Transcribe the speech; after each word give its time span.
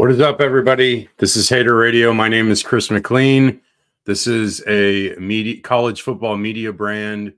What 0.00 0.10
is 0.10 0.20
up, 0.20 0.40
everybody? 0.40 1.10
This 1.18 1.36
is 1.36 1.50
Hater 1.50 1.76
Radio. 1.76 2.14
My 2.14 2.26
name 2.26 2.50
is 2.50 2.62
Chris 2.62 2.90
McLean. 2.90 3.60
This 4.06 4.26
is 4.26 4.66
a 4.66 5.14
media 5.16 5.60
college 5.60 6.00
football 6.00 6.38
media 6.38 6.72
brand. 6.72 7.34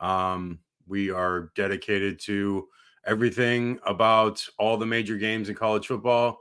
Um, 0.00 0.58
we 0.88 1.12
are 1.12 1.52
dedicated 1.54 2.18
to 2.22 2.66
everything 3.06 3.78
about 3.86 4.44
all 4.58 4.76
the 4.76 4.84
major 4.84 5.16
games 5.16 5.48
in 5.48 5.54
college 5.54 5.86
football, 5.86 6.40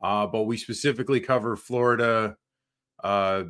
uh, 0.00 0.26
but 0.26 0.44
we 0.44 0.56
specifically 0.56 1.20
cover 1.20 1.58
Florida, 1.58 2.38
uh, 3.04 3.42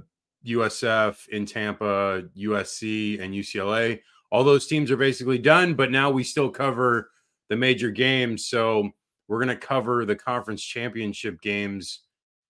USF 0.45 1.29
in 1.29 1.47
Tampa, 1.47 2.25
USC, 2.37 3.23
and 3.23 3.33
UCLA. 3.33 4.01
All 4.33 4.43
those 4.43 4.67
teams 4.67 4.91
are 4.91 4.97
basically 4.97 5.39
done, 5.39 5.75
but 5.75 5.93
now 5.93 6.11
we 6.11 6.25
still 6.25 6.51
cover 6.51 7.13
the 7.49 7.57
major 7.57 7.93
games. 7.93 8.49
So 8.49 8.91
we're 9.33 9.43
going 9.43 9.49
to 9.49 9.67
cover 9.67 10.05
the 10.05 10.15
conference 10.15 10.63
championship 10.63 11.41
games 11.41 12.01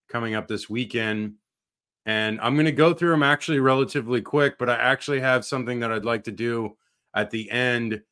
coming 0.09 0.35
up 0.35 0.49
this 0.49 0.69
weekend. 0.69 1.35
And 2.07 2.41
I'm 2.41 2.55
going 2.55 2.67
to 2.67 2.73
go 2.73 2.93
through 2.93 3.13
them 3.13 3.23
actually 3.23 3.61
relatively 3.61 4.21
quick, 4.21 4.59
but 4.59 4.69
I 4.69 4.75
actually 4.75 5.21
have 5.21 5.45
something 5.45 5.79
that 5.79 5.93
I'd 5.93 6.05
like 6.05 6.25
to 6.25 6.33
do 6.33 6.77
at 7.15 7.31
the 7.31 7.49
end 7.53 8.03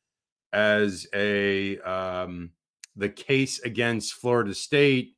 as 0.53 1.05
a 1.13 1.79
um, 1.79 2.51
the 2.95 3.09
case 3.09 3.59
against 3.59 4.13
Florida 4.13 4.55
State 4.55 5.17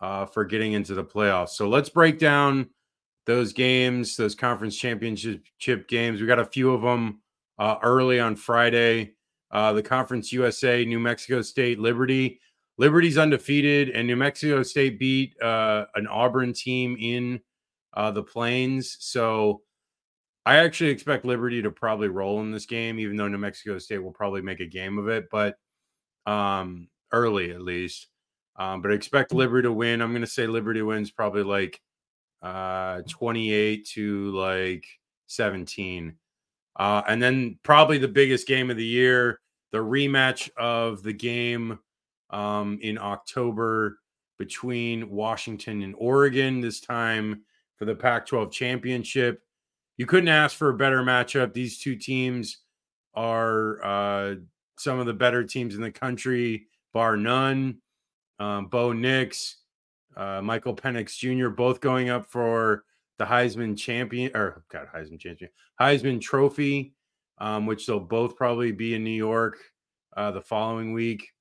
uh, 0.00 0.26
for 0.26 0.44
getting 0.44 0.74
into 0.74 0.94
the 0.94 1.04
playoffs. 1.04 1.50
So 1.50 1.68
let's 1.68 1.88
break 1.88 2.20
down 2.20 2.70
those 3.24 3.52
games, 3.52 4.16
those 4.16 4.36
conference 4.36 4.76
championship 4.76 5.88
games. 5.88 6.20
We 6.20 6.28
got 6.28 6.38
a 6.38 6.44
few 6.44 6.72
of 6.72 6.82
them 6.82 7.20
uh, 7.58 7.78
early 7.82 8.20
on 8.20 8.36
Friday. 8.36 9.14
Uh, 9.50 9.72
the 9.72 9.82
Conference 9.82 10.32
USA, 10.32 10.84
New 10.84 11.00
Mexico 11.00 11.42
State, 11.42 11.80
Liberty. 11.80 12.40
Liberty's 12.78 13.18
undefeated, 13.18 13.90
and 13.90 14.06
New 14.06 14.16
Mexico 14.16 14.62
State 14.62 14.98
beat 14.98 15.40
uh, 15.40 15.86
an 15.94 16.06
Auburn 16.06 16.52
team 16.52 16.96
in 16.98 17.40
uh, 17.94 18.10
the 18.10 18.22
Plains. 18.22 18.96
So 19.00 19.62
I 20.44 20.56
actually 20.56 20.90
expect 20.90 21.24
Liberty 21.24 21.62
to 21.62 21.70
probably 21.70 22.08
roll 22.08 22.40
in 22.40 22.52
this 22.52 22.66
game, 22.66 22.98
even 22.98 23.16
though 23.16 23.28
New 23.28 23.38
Mexico 23.38 23.78
State 23.78 23.98
will 23.98 24.12
probably 24.12 24.42
make 24.42 24.60
a 24.60 24.66
game 24.66 24.98
of 24.98 25.08
it, 25.08 25.28
but 25.30 25.56
um, 26.26 26.88
early 27.12 27.50
at 27.50 27.62
least. 27.62 28.08
Um, 28.56 28.82
but 28.82 28.90
I 28.90 28.94
expect 28.94 29.32
Liberty 29.32 29.66
to 29.66 29.72
win. 29.72 30.00
I'm 30.00 30.12
going 30.12 30.22
to 30.22 30.26
say 30.26 30.46
Liberty 30.46 30.82
wins 30.82 31.10
probably 31.10 31.42
like 31.42 31.80
uh, 32.42 33.02
28 33.08 33.86
to 33.94 34.30
like 34.32 34.86
17. 35.26 36.14
Uh, 36.78 37.02
and 37.08 37.22
then 37.22 37.58
probably 37.62 37.98
the 37.98 38.08
biggest 38.08 38.46
game 38.46 38.70
of 38.70 38.76
the 38.76 38.84
year, 38.84 39.40
the 39.72 39.78
rematch 39.78 40.50
of 40.56 41.02
the 41.02 41.12
game 41.12 41.78
um, 42.30 42.78
in 42.82 42.98
October 42.98 43.98
between 44.38 45.10
Washington 45.10 45.82
and 45.82 45.94
Oregon, 45.98 46.60
this 46.60 46.80
time 46.80 47.42
for 47.76 47.84
the 47.84 47.94
Pac 47.94 48.26
12 48.26 48.50
championship. 48.50 49.42
You 49.96 50.06
couldn't 50.06 50.28
ask 50.28 50.56
for 50.56 50.70
a 50.70 50.76
better 50.76 51.02
matchup. 51.02 51.52
These 51.52 51.78
two 51.78 51.96
teams 51.96 52.58
are 53.14 53.82
uh, 53.82 54.34
some 54.78 54.98
of 54.98 55.06
the 55.06 55.14
better 55.14 55.42
teams 55.44 55.74
in 55.74 55.80
the 55.80 55.90
country, 55.90 56.66
bar 56.92 57.16
none. 57.16 57.78
Um, 58.38 58.66
Bo 58.66 58.92
Nix, 58.92 59.56
uh, 60.14 60.42
Michael 60.42 60.76
Penix 60.76 61.16
Jr., 61.16 61.48
both 61.48 61.80
going 61.80 62.10
up 62.10 62.30
for 62.30 62.84
the 63.18 63.24
Heisman 63.24 63.78
champion 63.78 64.30
or 64.34 64.62
God, 64.70 64.88
Heisman 64.94 65.18
champion, 65.18 65.50
Heisman 65.80 66.20
Trophy, 66.20 66.92
um, 67.38 67.64
which 67.64 67.86
they'll 67.86 67.98
both 67.98 68.36
probably 68.36 68.72
be 68.72 68.94
in 68.94 69.04
New 69.04 69.10
York 69.10 69.58
uh, 70.16 70.30
the 70.30 70.42
following 70.42 70.92
week. 70.92 71.32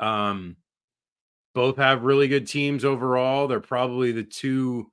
Um, 0.00 0.56
both 1.54 1.76
have 1.76 2.02
really 2.02 2.28
good 2.28 2.46
teams 2.46 2.84
overall. 2.84 3.46
They're 3.46 3.60
probably 3.60 4.12
the 4.12 4.24
two 4.24 4.90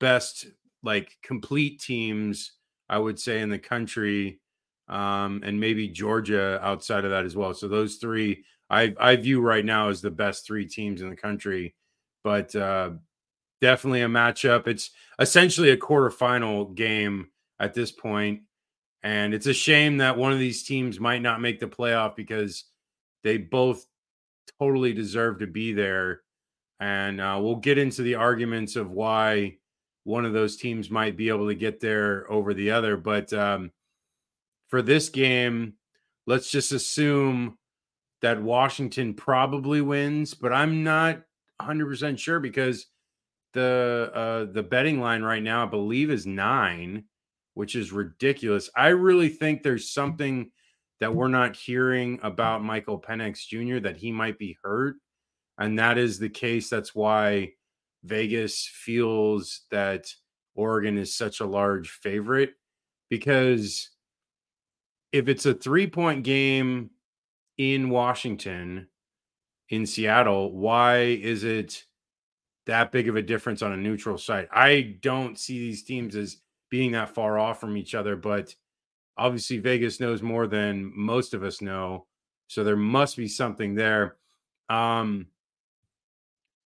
best, 0.00 0.46
like 0.82 1.16
complete 1.22 1.80
teams, 1.80 2.52
I 2.88 2.98
would 2.98 3.18
say, 3.18 3.40
in 3.40 3.50
the 3.50 3.58
country, 3.58 4.40
um, 4.88 5.42
and 5.44 5.58
maybe 5.58 5.88
Georgia 5.88 6.58
outside 6.62 7.04
of 7.04 7.10
that 7.10 7.24
as 7.24 7.36
well. 7.36 7.54
So 7.54 7.68
those 7.68 7.96
three, 7.96 8.44
I 8.70 8.94
I 8.98 9.16
view 9.16 9.40
right 9.40 9.64
now 9.64 9.88
as 9.88 10.00
the 10.00 10.10
best 10.10 10.46
three 10.46 10.66
teams 10.66 11.02
in 11.02 11.10
the 11.10 11.16
country. 11.16 11.74
But 12.22 12.54
uh, 12.54 12.90
definitely 13.60 14.02
a 14.02 14.08
matchup. 14.08 14.66
It's 14.66 14.90
essentially 15.18 15.70
a 15.70 15.76
quarterfinal 15.76 16.74
game 16.74 17.28
at 17.58 17.74
this 17.74 17.90
point, 17.90 18.42
and 19.02 19.34
it's 19.34 19.46
a 19.46 19.54
shame 19.54 19.98
that 19.98 20.16
one 20.16 20.32
of 20.32 20.38
these 20.38 20.62
teams 20.62 21.00
might 21.00 21.22
not 21.22 21.40
make 21.40 21.58
the 21.60 21.66
playoff 21.66 22.16
because 22.16 22.64
they 23.24 23.38
both 23.38 23.86
totally 24.60 24.92
deserve 24.92 25.38
to 25.40 25.46
be 25.46 25.72
there. 25.72 26.22
And 26.80 27.20
uh, 27.20 27.38
we'll 27.40 27.56
get 27.56 27.78
into 27.78 28.02
the 28.02 28.16
arguments 28.16 28.76
of 28.76 28.90
why 28.90 29.56
one 30.04 30.24
of 30.24 30.32
those 30.32 30.56
teams 30.56 30.90
might 30.90 31.16
be 31.16 31.28
able 31.28 31.48
to 31.48 31.54
get 31.54 31.80
there 31.80 32.30
over 32.30 32.54
the 32.54 32.70
other. 32.70 32.96
But 32.96 33.32
um, 33.32 33.72
for 34.68 34.82
this 34.82 35.08
game, 35.08 35.74
let's 36.26 36.50
just 36.50 36.72
assume 36.72 37.58
that 38.22 38.42
Washington 38.42 39.14
probably 39.14 39.80
wins, 39.80 40.34
but 40.34 40.52
I'm 40.52 40.84
not 40.84 41.22
100% 41.60 42.18
sure 42.18 42.40
because 42.40 42.86
the 43.52 44.10
uh, 44.14 44.52
the 44.52 44.62
betting 44.62 45.00
line 45.00 45.22
right 45.22 45.42
now 45.42 45.64
I 45.64 45.66
believe 45.66 46.10
is 46.10 46.26
9, 46.26 47.04
which 47.54 47.74
is 47.74 47.92
ridiculous. 47.92 48.68
I 48.76 48.88
really 48.88 49.28
think 49.28 49.62
there's 49.62 49.90
something 49.90 50.50
that 51.00 51.14
we're 51.14 51.28
not 51.28 51.56
hearing 51.56 52.18
about 52.22 52.64
Michael 52.64 53.00
Penix 53.00 53.46
Jr. 53.46 53.80
that 53.80 53.96
he 53.96 54.12
might 54.12 54.38
be 54.38 54.56
hurt. 54.62 54.96
And 55.58 55.78
that 55.78 55.98
is 55.98 56.18
the 56.18 56.28
case. 56.28 56.68
That's 56.68 56.94
why 56.94 57.52
Vegas 58.04 58.68
feels 58.72 59.62
that 59.70 60.06
Oregon 60.54 60.96
is 60.98 61.14
such 61.14 61.40
a 61.40 61.46
large 61.46 61.90
favorite 61.90 62.54
because 63.10 63.90
if 65.12 65.28
it's 65.28 65.46
a 65.46 65.54
three 65.54 65.86
point 65.86 66.24
game 66.24 66.90
in 67.58 67.90
Washington, 67.90 68.88
in 69.68 69.86
Seattle, 69.86 70.52
why 70.52 70.98
is 70.98 71.44
it 71.44 71.84
that 72.66 72.92
big 72.92 73.08
of 73.08 73.16
a 73.16 73.22
difference 73.22 73.62
on 73.62 73.72
a 73.72 73.76
neutral 73.76 74.18
site? 74.18 74.48
I 74.52 74.96
don't 75.00 75.38
see 75.38 75.58
these 75.58 75.82
teams 75.82 76.16
as 76.16 76.38
being 76.70 76.92
that 76.92 77.14
far 77.14 77.38
off 77.38 77.60
from 77.60 77.76
each 77.76 77.94
other, 77.94 78.16
but 78.16 78.54
obviously 79.18 79.58
Vegas 79.58 80.00
knows 80.00 80.22
more 80.22 80.46
than 80.46 80.92
most 80.94 81.34
of 81.34 81.42
us 81.42 81.60
know, 81.60 82.06
so 82.48 82.64
there 82.64 82.76
must 82.76 83.16
be 83.16 83.28
something 83.28 83.74
there. 83.74 84.16
Um, 84.68 85.26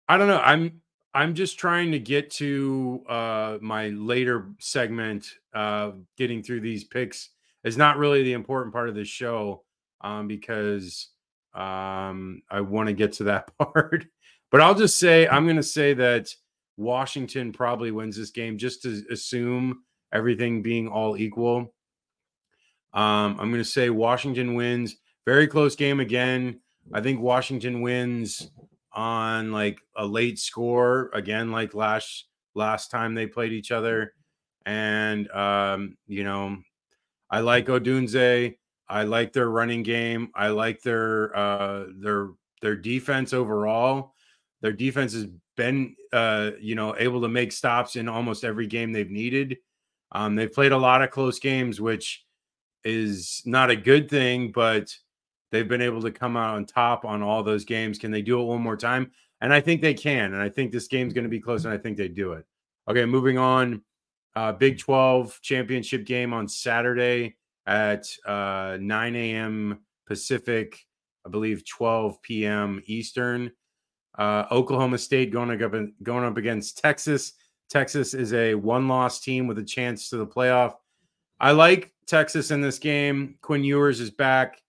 I 0.09 0.17
don't 0.17 0.29
know. 0.29 0.41
I'm 0.41 0.81
I'm 1.15 1.35
just 1.35 1.59
trying 1.59 1.93
to 1.93 1.99
get 1.99 2.31
to 2.33 3.05
uh, 3.09 3.59
my 3.61 3.89
later 3.89 4.49
segment. 4.59 5.27
Uh, 5.55 5.93
getting 6.19 6.43
through 6.43 6.61
these 6.61 6.85
picks 6.85 7.31
is 7.63 7.77
not 7.77 7.97
really 7.97 8.25
the 8.25 8.33
important 8.33 8.73
part 8.73 8.89
of 8.89 8.95
this 8.95 9.09
show 9.09 9.63
um, 10.01 10.27
because 10.27 11.09
um, 11.55 12.43
I 12.51 12.61
want 12.61 12.89
to 12.89 12.93
get 12.93 13.13
to 13.15 13.25
that 13.25 13.57
part. 13.59 14.07
but 14.51 14.61
I'll 14.61 14.75
just 14.75 14.99
say 14.99 15.27
I'm 15.29 15.45
going 15.45 15.57
to 15.57 15.63
say 15.63 15.95
that 15.95 16.35
Washington 16.77 17.53
probably 17.53 17.91
wins 17.91 18.17
this 18.17 18.31
game 18.31 18.59
just 18.59 18.83
to 18.83 19.05
assume 19.11 19.83
everything 20.13 20.63
being 20.63 20.89
all 20.89 21.17
equal. 21.17 21.73
Um, 22.95 23.39
I'm 23.41 23.51
going 23.51 23.63
to 23.63 23.65
say 23.65 23.91
Washington 23.91 24.55
wins. 24.55 24.97
Very 25.27 25.47
close 25.47 25.77
game 25.77 26.01
again. 26.01 26.61
I 26.93 27.01
think 27.01 27.21
Washington 27.21 27.81
wins 27.81 28.51
on 28.93 29.53
like 29.53 29.81
a 29.97 30.07
late 30.07 30.39
score 30.39 31.11
again, 31.13 31.51
like 31.51 31.75
last 31.75 32.27
last 32.55 32.91
time 32.91 33.15
they 33.15 33.27
played 33.27 33.53
each 33.53 33.73
other. 33.73 34.15
And 34.65 35.31
um, 35.33 35.97
you 36.07 36.25
know, 36.25 36.59
I 37.31 37.41
like 37.41 37.67
Odunze. 37.67 38.57
I 38.89 39.03
like 39.03 39.33
their 39.33 39.51
running 39.51 39.83
game. 39.83 40.31
I 40.35 40.49
like 40.49 40.83
their 40.83 41.37
uh 41.37 41.87
their 41.97 42.29
their 42.63 42.77
defense 42.77 43.33
overall. 43.33 44.15
Their 44.61 44.73
defense 44.73 45.15
has 45.15 45.27
been 45.57 45.97
uh, 46.13 46.53
you 46.61 46.75
know, 46.75 46.95
able 46.97 47.21
to 47.23 47.29
make 47.29 47.51
stops 47.51 47.97
in 47.97 48.09
almost 48.09 48.45
every 48.45 48.67
game 48.67 48.93
they've 48.93 49.11
needed. 49.11 49.59
Um, 50.13 50.37
they've 50.37 50.53
played 50.53 50.73
a 50.73 50.79
lot 50.79 51.03
of 51.03 51.11
close 51.11 51.41
games, 51.41 51.81
which 51.81 52.25
is 52.85 53.43
not 53.45 53.71
a 53.71 53.77
good 53.77 54.09
thing, 54.11 54.53
but 54.53 54.95
they've 55.51 55.69
been 55.69 55.83
able 55.83 56.03
to 56.03 56.11
come 56.11 56.37
out 56.37 56.57
on 56.57 56.67
top 56.67 57.05
on 57.05 57.23
all 57.23 57.43
those 57.43 57.65
games. 57.65 57.99
Can 57.99 58.11
they 58.11 58.23
do 58.23 58.41
it 58.41 58.45
one 58.45 58.61
more 58.61 58.77
time? 58.77 59.11
And 59.41 59.53
I 59.53 59.61
think 59.61 59.81
they 59.81 59.95
can. 59.95 60.33
And 60.33 60.43
I 60.43 60.49
think 60.49 60.73
this 60.73 60.89
game's 60.89 61.13
going 61.13 61.25
to 61.25 61.31
be 61.31 61.41
close, 61.41 61.65
and 61.65 61.73
I 61.73 61.79
think 61.79 61.97
they 61.97 62.09
do 62.09 62.33
it. 62.33 62.45
Okay, 62.89 63.05
moving 63.05 63.39
on. 63.39 63.83
Uh, 64.37 64.53
Big 64.53 64.79
12 64.79 65.39
championship 65.43 66.05
game 66.05 66.33
on 66.33 66.49
Saturday 66.49 67.37
at 67.67 68.07
uh, 68.27 68.77
9 68.81 69.17
a.m. 69.17 69.79
Pacific, 70.07 70.85
I 71.25 71.31
believe 71.31 71.65
12 71.67 72.21
p.m. 72.23 72.83
Eastern. 72.87 73.53
Uh, 74.19 74.45
Oklahoma 74.51 74.99
State 74.99 75.33
going 75.33 75.51
up 75.63 75.73
going 76.03 76.25
up 76.25 76.37
against 76.37 76.79
Texas. 76.79 77.33
Texas 77.71 78.15
is 78.15 78.33
a 78.33 78.55
one-loss 78.55 79.21
team 79.21 79.47
with 79.47 79.59
a 79.59 79.65
chance 79.65 80.11
to 80.11 80.17
the 80.17 80.27
playoff. 80.27 80.75
I 81.41 81.53
like 81.53 81.94
Texas 82.07 82.51
in 82.51 82.61
this 82.61 82.79
game. 82.79 83.37
Quinn 83.43 83.65
Ewers 83.65 84.01
is 84.01 84.11
back. 84.11 84.63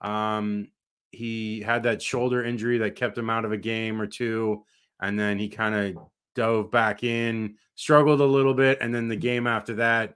Um, 0.00 0.68
he 1.10 1.60
had 1.60 1.82
that 1.84 2.02
shoulder 2.02 2.44
injury 2.44 2.78
that 2.78 2.96
kept 2.96 3.16
him 3.16 3.30
out 3.30 3.44
of 3.44 3.52
a 3.52 3.56
game 3.56 4.00
or 4.00 4.06
two, 4.06 4.64
and 5.00 5.18
then 5.18 5.38
he 5.38 5.48
kind 5.48 5.74
of 5.74 6.04
dove 6.34 6.70
back 6.70 7.04
in, 7.04 7.56
struggled 7.74 8.20
a 8.20 8.24
little 8.26 8.54
bit, 8.54 8.78
and 8.80 8.94
then 8.94 9.08
the 9.08 9.16
game 9.16 9.46
after 9.46 9.74
that, 9.74 10.14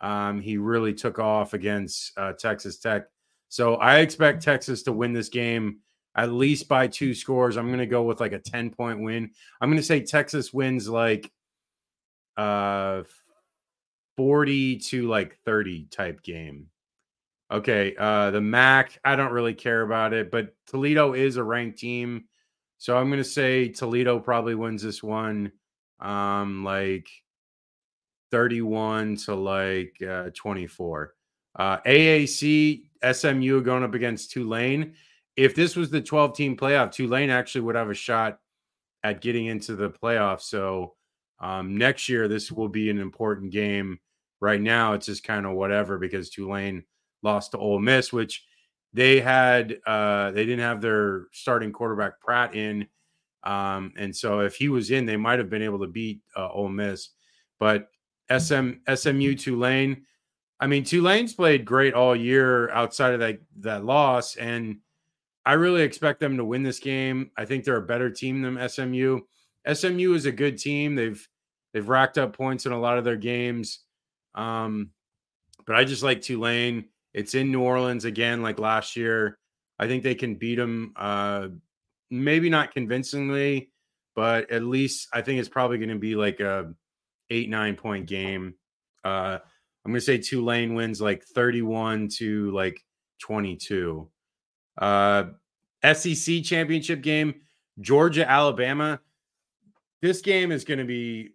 um, 0.00 0.40
he 0.40 0.56
really 0.56 0.94
took 0.94 1.18
off 1.18 1.52
against 1.52 2.12
uh, 2.16 2.32
Texas 2.32 2.78
Tech. 2.78 3.04
So 3.48 3.74
I 3.76 3.98
expect 3.98 4.42
Texas 4.42 4.82
to 4.84 4.92
win 4.92 5.12
this 5.12 5.28
game 5.28 5.80
at 6.16 6.32
least 6.32 6.68
by 6.68 6.86
two 6.86 7.14
scores. 7.14 7.56
I'm 7.56 7.68
going 7.68 7.78
to 7.78 7.86
go 7.86 8.02
with 8.02 8.20
like 8.20 8.32
a 8.32 8.38
10 8.38 8.70
point 8.70 9.00
win. 9.00 9.30
I'm 9.60 9.68
going 9.68 9.80
to 9.80 9.86
say 9.86 10.00
Texas 10.00 10.52
wins 10.52 10.88
like 10.88 11.30
uh 12.36 13.02
40 14.20 14.76
to 14.76 15.08
like 15.08 15.38
30 15.46 15.84
type 15.84 16.22
game. 16.22 16.66
Okay, 17.50 17.96
uh 17.98 18.30
the 18.30 18.40
MAC, 18.42 19.00
I 19.02 19.16
don't 19.16 19.32
really 19.32 19.54
care 19.54 19.80
about 19.80 20.12
it, 20.12 20.30
but 20.30 20.54
Toledo 20.66 21.14
is 21.14 21.36
a 21.36 21.42
ranked 21.42 21.78
team. 21.78 22.24
So 22.76 22.98
I'm 22.98 23.08
going 23.08 23.22
to 23.22 23.24
say 23.24 23.68
Toledo 23.68 24.18
probably 24.18 24.54
wins 24.54 24.82
this 24.82 25.02
one 25.02 25.52
um 26.00 26.64
like 26.64 27.08
31 28.30 29.16
to 29.16 29.34
like 29.34 29.96
uh 30.06 30.28
24. 30.34 31.14
Uh 31.56 31.78
AAC 31.78 32.82
SMU 33.10 33.62
going 33.62 33.84
up 33.84 33.94
against 33.94 34.32
Tulane 34.32 34.94
if 35.34 35.54
this 35.54 35.74
was 35.74 35.88
the 35.88 36.02
12 36.02 36.36
team 36.36 36.54
playoff, 36.54 36.92
Tulane 36.92 37.30
actually 37.30 37.62
would 37.62 37.74
have 37.74 37.88
a 37.88 37.94
shot 37.94 38.40
at 39.02 39.22
getting 39.22 39.46
into 39.46 39.74
the 39.74 39.88
playoff. 39.88 40.42
So 40.42 40.96
um, 41.38 41.78
next 41.78 42.10
year, 42.10 42.28
this 42.28 42.52
will 42.52 42.68
be 42.68 42.90
an 42.90 42.98
important 42.98 43.50
game. 43.50 44.00
Right 44.40 44.60
now, 44.60 44.94
it's 44.94 45.06
just 45.06 45.24
kind 45.24 45.44
of 45.44 45.52
whatever 45.52 45.98
because 45.98 46.30
Tulane 46.30 46.84
lost 47.22 47.52
to 47.52 47.58
Ole 47.58 47.78
Miss, 47.78 48.12
which 48.12 48.44
they 48.92 49.20
had 49.20 49.78
uh, 49.86 50.30
they 50.32 50.44
didn't 50.44 50.64
have 50.64 50.80
their 50.80 51.26
starting 51.32 51.72
quarterback 51.72 52.20
Pratt 52.20 52.54
in, 52.54 52.86
um, 53.44 53.92
and 53.96 54.14
so 54.14 54.40
if 54.40 54.56
he 54.56 54.68
was 54.68 54.90
in, 54.90 55.06
they 55.06 55.16
might 55.16 55.38
have 55.38 55.50
been 55.50 55.62
able 55.62 55.80
to 55.80 55.86
beat 55.86 56.20
uh, 56.36 56.48
Ole 56.50 56.68
Miss. 56.68 57.10
But 57.58 57.88
SM 58.36 58.70
SMU 58.92 59.34
Tulane, 59.34 60.04
I 60.58 60.66
mean 60.66 60.84
Tulane's 60.84 61.34
played 61.34 61.64
great 61.64 61.94
all 61.94 62.16
year 62.16 62.70
outside 62.70 63.14
of 63.14 63.20
that 63.20 63.40
that 63.60 63.84
loss, 63.84 64.36
and 64.36 64.78
I 65.46 65.54
really 65.54 65.82
expect 65.82 66.20
them 66.20 66.36
to 66.36 66.44
win 66.44 66.62
this 66.62 66.78
game. 66.78 67.30
I 67.36 67.44
think 67.44 67.64
they're 67.64 67.76
a 67.76 67.82
better 67.82 68.10
team 68.10 68.42
than 68.42 68.68
SMU. 68.68 69.20
SMU 69.72 70.14
is 70.14 70.26
a 70.26 70.32
good 70.32 70.58
team. 70.58 70.94
They've 70.94 71.28
they've 71.72 71.88
racked 71.88 72.18
up 72.18 72.36
points 72.36 72.66
in 72.66 72.72
a 72.72 72.80
lot 72.80 72.98
of 72.98 73.04
their 73.04 73.16
games. 73.16 73.80
Um, 74.34 74.90
but 75.66 75.76
I 75.76 75.84
just 75.84 76.02
like 76.02 76.20
Tulane. 76.20 76.86
It's 77.12 77.34
in 77.34 77.50
New 77.50 77.62
Orleans 77.62 78.04
again, 78.04 78.42
like 78.42 78.58
last 78.58 78.96
year. 78.96 79.38
I 79.78 79.86
think 79.86 80.02
they 80.02 80.14
can 80.14 80.34
beat 80.34 80.56
them. 80.56 80.92
Uh, 80.96 81.48
maybe 82.10 82.50
not 82.50 82.72
convincingly, 82.72 83.70
but 84.14 84.50
at 84.50 84.62
least 84.62 85.08
I 85.12 85.22
think 85.22 85.40
it's 85.40 85.48
probably 85.48 85.78
going 85.78 85.90
to 85.90 85.98
be 85.98 86.14
like 86.14 86.40
a 86.40 86.72
eight 87.30 87.48
nine 87.48 87.76
point 87.76 88.06
game. 88.06 88.54
Uh, 89.04 89.38
I'm 89.84 89.92
going 89.92 90.00
to 90.00 90.00
say 90.00 90.18
Tulane 90.18 90.74
wins 90.74 91.00
like 91.00 91.24
31 91.24 92.08
to 92.18 92.50
like 92.50 92.84
22. 93.22 94.08
Uh, 94.76 95.24
SEC 95.92 96.42
championship 96.42 97.00
game, 97.00 97.34
Georgia, 97.80 98.28
Alabama. 98.28 99.00
This 100.02 100.20
game 100.20 100.52
is 100.52 100.64
going 100.64 100.78
to 100.78 100.84
be 100.84 101.30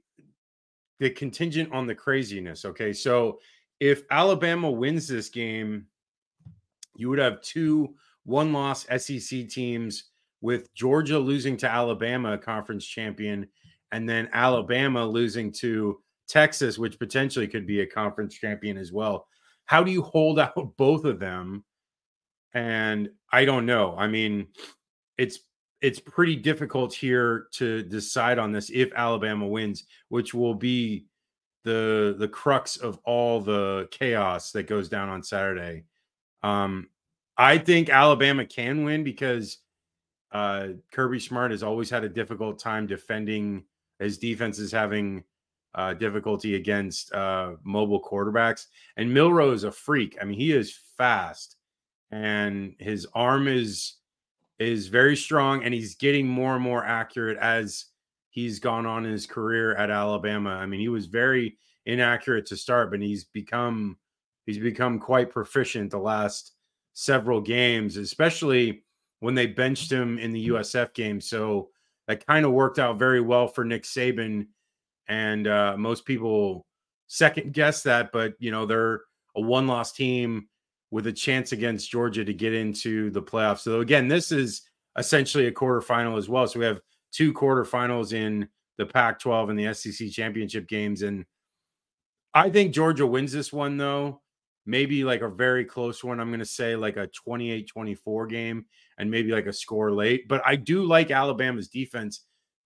the 1.00 1.10
contingent 1.10 1.72
on 1.74 1.88
the 1.88 1.96
craziness. 1.96 2.66
Okay. 2.66 2.94
So 2.94 3.40
if 3.80 4.04
Alabama 4.12 4.70
wins 4.72 5.08
this 5.08 5.30
game, 5.30 5.88
you 6.96 7.10
would 7.10 7.20
have 7.20 7.42
two 7.42 7.96
one 8.24 8.54
loss 8.54 8.86
SEC 8.98 9.48
teams 9.50 10.06
with 10.42 10.74
Georgia 10.74 11.20
losing 11.20 11.58
to 11.58 11.70
Alabama, 11.70 12.38
conference 12.38 12.86
champion, 12.86 13.48
and 13.92 14.08
then 14.08 14.30
Alabama 14.34 15.06
losing 15.06 15.52
to 15.52 16.00
Texas, 16.28 16.78
which 16.78 16.98
potentially 16.98 17.48
could 17.48 17.68
be 17.68 17.82
a 17.82 17.86
conference 17.86 18.36
champion 18.36 18.78
as 18.78 18.92
well. 18.92 19.28
How 19.66 19.84
do 19.84 19.92
you 19.92 20.02
hold 20.02 20.40
out 20.40 20.78
both 20.78 21.06
of 21.06 21.20
them 21.20 21.64
and 22.56 23.10
I 23.32 23.46
don't 23.46 23.66
know. 23.66 23.96
I 23.98 24.08
mean, 24.08 24.48
it's 25.18 25.40
it's 25.82 26.00
pretty 26.00 26.36
difficult 26.36 26.94
here 26.94 27.48
to 27.52 27.84
decide 27.84 28.40
on 28.40 28.52
this 28.52 28.70
if 28.70 28.92
Alabama 28.94 29.48
wins, 29.48 29.86
which 30.10 30.34
will 30.34 30.56
be 30.56 31.06
the 31.64 32.16
the 32.18 32.28
crux 32.28 32.78
of 32.78 33.00
all 33.06 33.42
the 33.42 33.88
chaos 33.92 34.52
that 34.52 34.64
goes 34.68 34.90
down 34.90 35.10
on 35.10 35.24
Saturday. 35.24 35.84
Um, 36.44 36.90
I 37.38 37.58
think 37.58 37.90
Alabama 37.90 38.46
can 38.46 38.84
win 38.84 39.04
because 39.04 39.58
uh, 40.32 40.70
Kirby 40.92 41.20
Smart 41.20 41.52
has 41.52 41.64
always 41.64 41.90
had 41.90 42.04
a 42.04 42.10
difficult 42.10 42.60
time 42.60 42.88
defending. 42.88 43.64
His 44.00 44.18
defense 44.18 44.60
is 44.60 44.72
having 44.72 45.24
uh, 45.74 45.94
difficulty 45.94 46.56
against 46.56 47.14
uh, 47.14 47.54
mobile 47.64 48.02
quarterbacks, 48.02 48.68
and 48.98 49.14
Milroe 49.14 49.52
is 49.52 49.64
a 49.64 49.72
freak. 49.72 50.18
I 50.22 50.26
mean, 50.26 50.40
he 50.40 50.52
is 50.52 50.78
fast 50.98 51.58
and 52.12 52.76
his 52.80 53.08
arm 53.14 53.48
is 53.48 53.96
is 54.60 54.88
very 54.88 55.16
strong 55.16 55.64
and 55.64 55.74
he's 55.74 55.96
getting 55.96 56.28
more 56.28 56.56
and 56.56 56.64
more 56.64 56.84
accurate 56.84 57.38
as 57.38 57.86
he's 58.30 58.60
gone 58.60 58.86
on 58.86 59.06
in 59.06 59.12
his 59.12 59.26
career 59.26 59.76
at 59.76 59.90
Alabama. 59.90 60.52
I 60.52 60.66
mean, 60.66 60.80
he 60.80 60.90
was 60.90 61.06
very 61.06 61.58
inaccurate 61.86 62.46
to 62.48 62.58
start, 62.58 62.92
but 62.92 63.02
he's 63.02 63.26
become 63.26 63.98
he's 64.46 64.58
become 64.58 65.00
quite 65.00 65.32
proficient 65.32 65.92
the 65.92 65.98
last 65.98 66.54
several 66.94 67.42
games, 67.42 67.98
especially 67.98 68.84
when 69.20 69.36
they 69.36 69.48
benched 69.48 69.92
him 69.92 70.20
in 70.20 70.32
the 70.32 70.50
USF 70.50 70.94
game. 70.94 71.20
So 71.20 71.70
that 72.08 72.26
kind 72.26 72.46
of 72.46 72.52
worked 72.52 72.80
out 72.80 73.00
very 73.00 73.22
well 73.22 73.48
for 73.48 73.66
Nick 73.66 73.84
Saban. 73.84 74.48
And 75.08 75.48
uh, 75.48 75.76
most 75.78 76.06
people 76.06 76.66
second 77.08 77.54
guess 77.54 77.84
that, 77.84 78.12
but 78.12 78.34
you 78.40 78.52
know, 78.52 78.66
they're 78.66 79.02
a 79.36 79.42
one 79.42 79.68
loss 79.68 79.92
team 79.92 80.48
with 80.96 81.08
a 81.08 81.12
chance 81.12 81.52
against 81.52 81.92
Georgia 81.92 82.24
to 82.24 82.34
get 82.34 82.54
into 82.54 83.12
the 83.12 83.22
playoffs. 83.22 83.60
So 83.60 83.82
again, 83.82 84.08
this 84.08 84.32
is 84.32 84.62
essentially 84.98 85.48
a 85.48 85.52
quarterfinal 85.52 86.18
as 86.18 86.30
well. 86.30 86.48
So 86.48 86.58
we 86.58 86.66
have 86.66 86.80
two 87.12 87.34
quarterfinals 87.34 88.14
in 88.14 88.48
the 88.78 88.86
Pac-12 88.86 89.50
and 89.50 89.60
the 89.60 89.74
SEC 89.74 90.10
championship 90.10 90.70
games, 90.70 91.02
and 91.02 91.26
I 92.34 92.50
think 92.50 92.74
Georgia 92.74 93.06
wins 93.06 93.34
this 93.34 93.52
one 93.52 93.76
though. 93.76 94.22
Maybe 94.66 95.04
like 95.04 95.20
a 95.20 95.28
very 95.28 95.66
close 95.66 96.02
one. 96.02 96.22
I'm 96.22 96.30
going 96.30 96.40
to 96.40 96.46
say 96.46 96.78
like 96.78 96.96
a 96.96 97.08
28 97.08 97.68
24 97.68 98.28
game 98.28 98.66
and 98.98 99.12
maybe 99.12 99.34
like 99.34 99.48
a 99.48 99.54
score 99.54 99.92
late. 99.92 100.30
But 100.30 100.44
I 100.46 100.56
do 100.56 100.86
like 100.86 101.12
Alabama's 101.12 101.68
defense, 101.68 102.22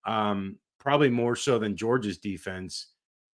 um, 0.05 0.57
probably 0.79 1.09
more 1.09 1.35
so 1.35 1.57
than 1.57 1.75
Georgia's 1.75 2.19
defense. 2.19 2.89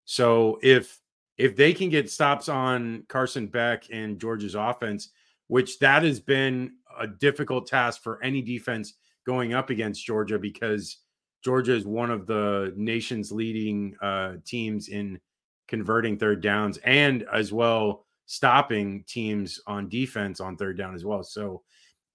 So 0.05 0.57
if 0.63 1.01
if 1.37 1.55
they 1.55 1.73
can 1.73 1.89
get 1.89 2.09
stops 2.09 2.49
on 2.49 3.03
Carson 3.07 3.47
Beck 3.47 3.85
and 3.91 4.19
Georgia's 4.19 4.55
offense, 4.55 5.09
which 5.47 5.79
that 5.79 6.03
has 6.03 6.19
been 6.19 6.73
a 6.99 7.07
difficult 7.07 7.67
task 7.67 8.01
for 8.01 8.23
any 8.23 8.41
defense 8.41 8.93
going 9.25 9.53
up 9.53 9.69
against 9.69 10.05
Georgia 10.05 10.39
because 10.39 10.97
Georgia 11.43 11.73
is 11.75 11.85
one 11.85 12.09
of 12.09 12.25
the 12.25 12.73
nation's 12.75 13.31
leading 13.31 13.95
uh, 14.01 14.33
teams 14.45 14.87
in 14.87 15.19
converting 15.67 16.17
third 16.17 16.41
downs 16.41 16.77
and 16.85 17.25
as 17.33 17.51
well 17.51 18.05
stopping 18.27 19.03
teams 19.07 19.59
on 19.67 19.89
defense 19.89 20.39
on 20.39 20.57
third 20.57 20.77
down 20.77 20.95
as 20.95 21.05
well. 21.05 21.23
So 21.23 21.63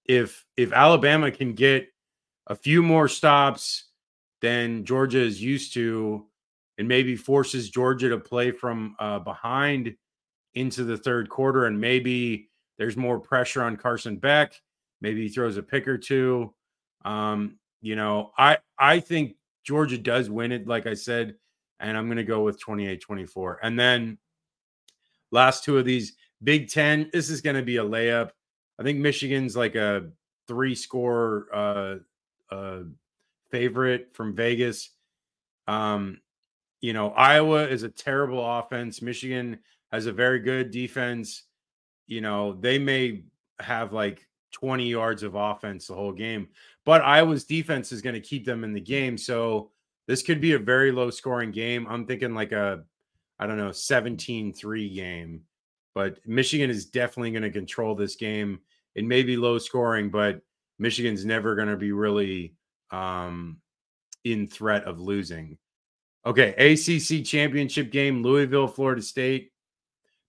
if 0.05 0.45
if 0.57 0.73
Alabama 0.73 1.31
can 1.31 1.53
get 1.53 1.87
a 2.47 2.55
few 2.55 2.81
more 2.81 3.07
stops 3.07 3.85
than 4.41 4.83
Georgia 4.83 5.21
is 5.21 5.41
used 5.41 5.73
to 5.75 6.25
and 6.81 6.87
maybe 6.87 7.15
forces 7.15 7.69
Georgia 7.69 8.09
to 8.09 8.17
play 8.17 8.49
from 8.49 8.95
uh, 8.97 9.19
behind 9.19 9.95
into 10.55 10.83
the 10.83 10.97
third 10.97 11.29
quarter. 11.29 11.67
And 11.67 11.79
maybe 11.79 12.49
there's 12.79 12.97
more 12.97 13.19
pressure 13.19 13.61
on 13.61 13.77
Carson 13.77 14.17
Beck. 14.17 14.59
Maybe 14.99 15.21
he 15.21 15.29
throws 15.29 15.57
a 15.57 15.61
pick 15.61 15.87
or 15.87 15.99
two. 15.99 16.55
Um, 17.05 17.59
you 17.81 17.95
know, 17.95 18.31
I 18.35 18.57
I 18.79 18.99
think 18.99 19.35
Georgia 19.63 19.99
does 19.99 20.31
win 20.31 20.51
it, 20.51 20.65
like 20.65 20.87
I 20.87 20.95
said, 20.95 21.35
and 21.79 21.95
I'm 21.95 22.07
going 22.07 22.17
to 22.17 22.23
go 22.23 22.41
with 22.41 22.59
28 22.59 22.99
24. 22.99 23.59
And 23.61 23.79
then 23.79 24.17
last 25.29 25.63
two 25.63 25.77
of 25.77 25.85
these 25.85 26.13
Big 26.43 26.67
Ten, 26.67 27.11
this 27.13 27.29
is 27.29 27.41
going 27.41 27.57
to 27.57 27.61
be 27.61 27.77
a 27.77 27.83
layup. 27.83 28.31
I 28.79 28.83
think 28.83 28.97
Michigan's 28.97 29.55
like 29.55 29.75
a 29.75 30.09
three 30.47 30.73
score 30.73 31.45
uh, 31.53 31.95
uh, 32.49 32.79
favorite 33.51 34.15
from 34.15 34.35
Vegas. 34.35 34.89
Um, 35.67 36.21
you 36.81 36.93
know, 36.93 37.11
Iowa 37.11 37.67
is 37.67 37.83
a 37.83 37.89
terrible 37.89 38.43
offense. 38.43 39.01
Michigan 39.01 39.59
has 39.91 40.07
a 40.07 40.11
very 40.11 40.39
good 40.39 40.71
defense. 40.71 41.43
You 42.07 42.21
know, 42.21 42.53
they 42.53 42.79
may 42.79 43.23
have 43.59 43.93
like 43.93 44.27
20 44.53 44.89
yards 44.89 45.23
of 45.23 45.35
offense 45.35 45.87
the 45.87 45.93
whole 45.93 46.11
game, 46.11 46.49
but 46.83 47.01
Iowa's 47.01 47.45
defense 47.45 47.91
is 47.91 48.01
going 48.01 48.15
to 48.15 48.19
keep 48.19 48.45
them 48.45 48.63
in 48.63 48.73
the 48.73 48.81
game. 48.81 49.17
So 49.17 49.71
this 50.07 50.23
could 50.23 50.41
be 50.41 50.53
a 50.53 50.59
very 50.59 50.91
low 50.91 51.11
scoring 51.11 51.51
game. 51.51 51.85
I'm 51.87 52.05
thinking 52.05 52.33
like 52.33 52.51
a, 52.51 52.83
I 53.39 53.47
don't 53.47 53.57
know, 53.57 53.71
17 53.71 54.53
3 54.53 54.89
game, 54.89 55.41
but 55.93 56.17
Michigan 56.27 56.69
is 56.69 56.87
definitely 56.87 57.31
going 57.31 57.43
to 57.43 57.51
control 57.51 57.95
this 57.95 58.15
game. 58.15 58.59
It 58.95 59.05
may 59.05 59.23
be 59.23 59.37
low 59.37 59.57
scoring, 59.57 60.09
but 60.09 60.41
Michigan's 60.79 61.25
never 61.25 61.55
going 61.55 61.69
to 61.69 61.77
be 61.77 61.91
really 61.91 62.55
um, 62.89 63.57
in 64.23 64.47
threat 64.47 64.85
of 64.85 64.99
losing. 64.99 65.57
Okay, 66.25 66.53
ACC 66.53 67.25
championship 67.25 67.91
game, 67.91 68.21
Louisville, 68.21 68.67
Florida 68.67 69.01
State. 69.01 69.51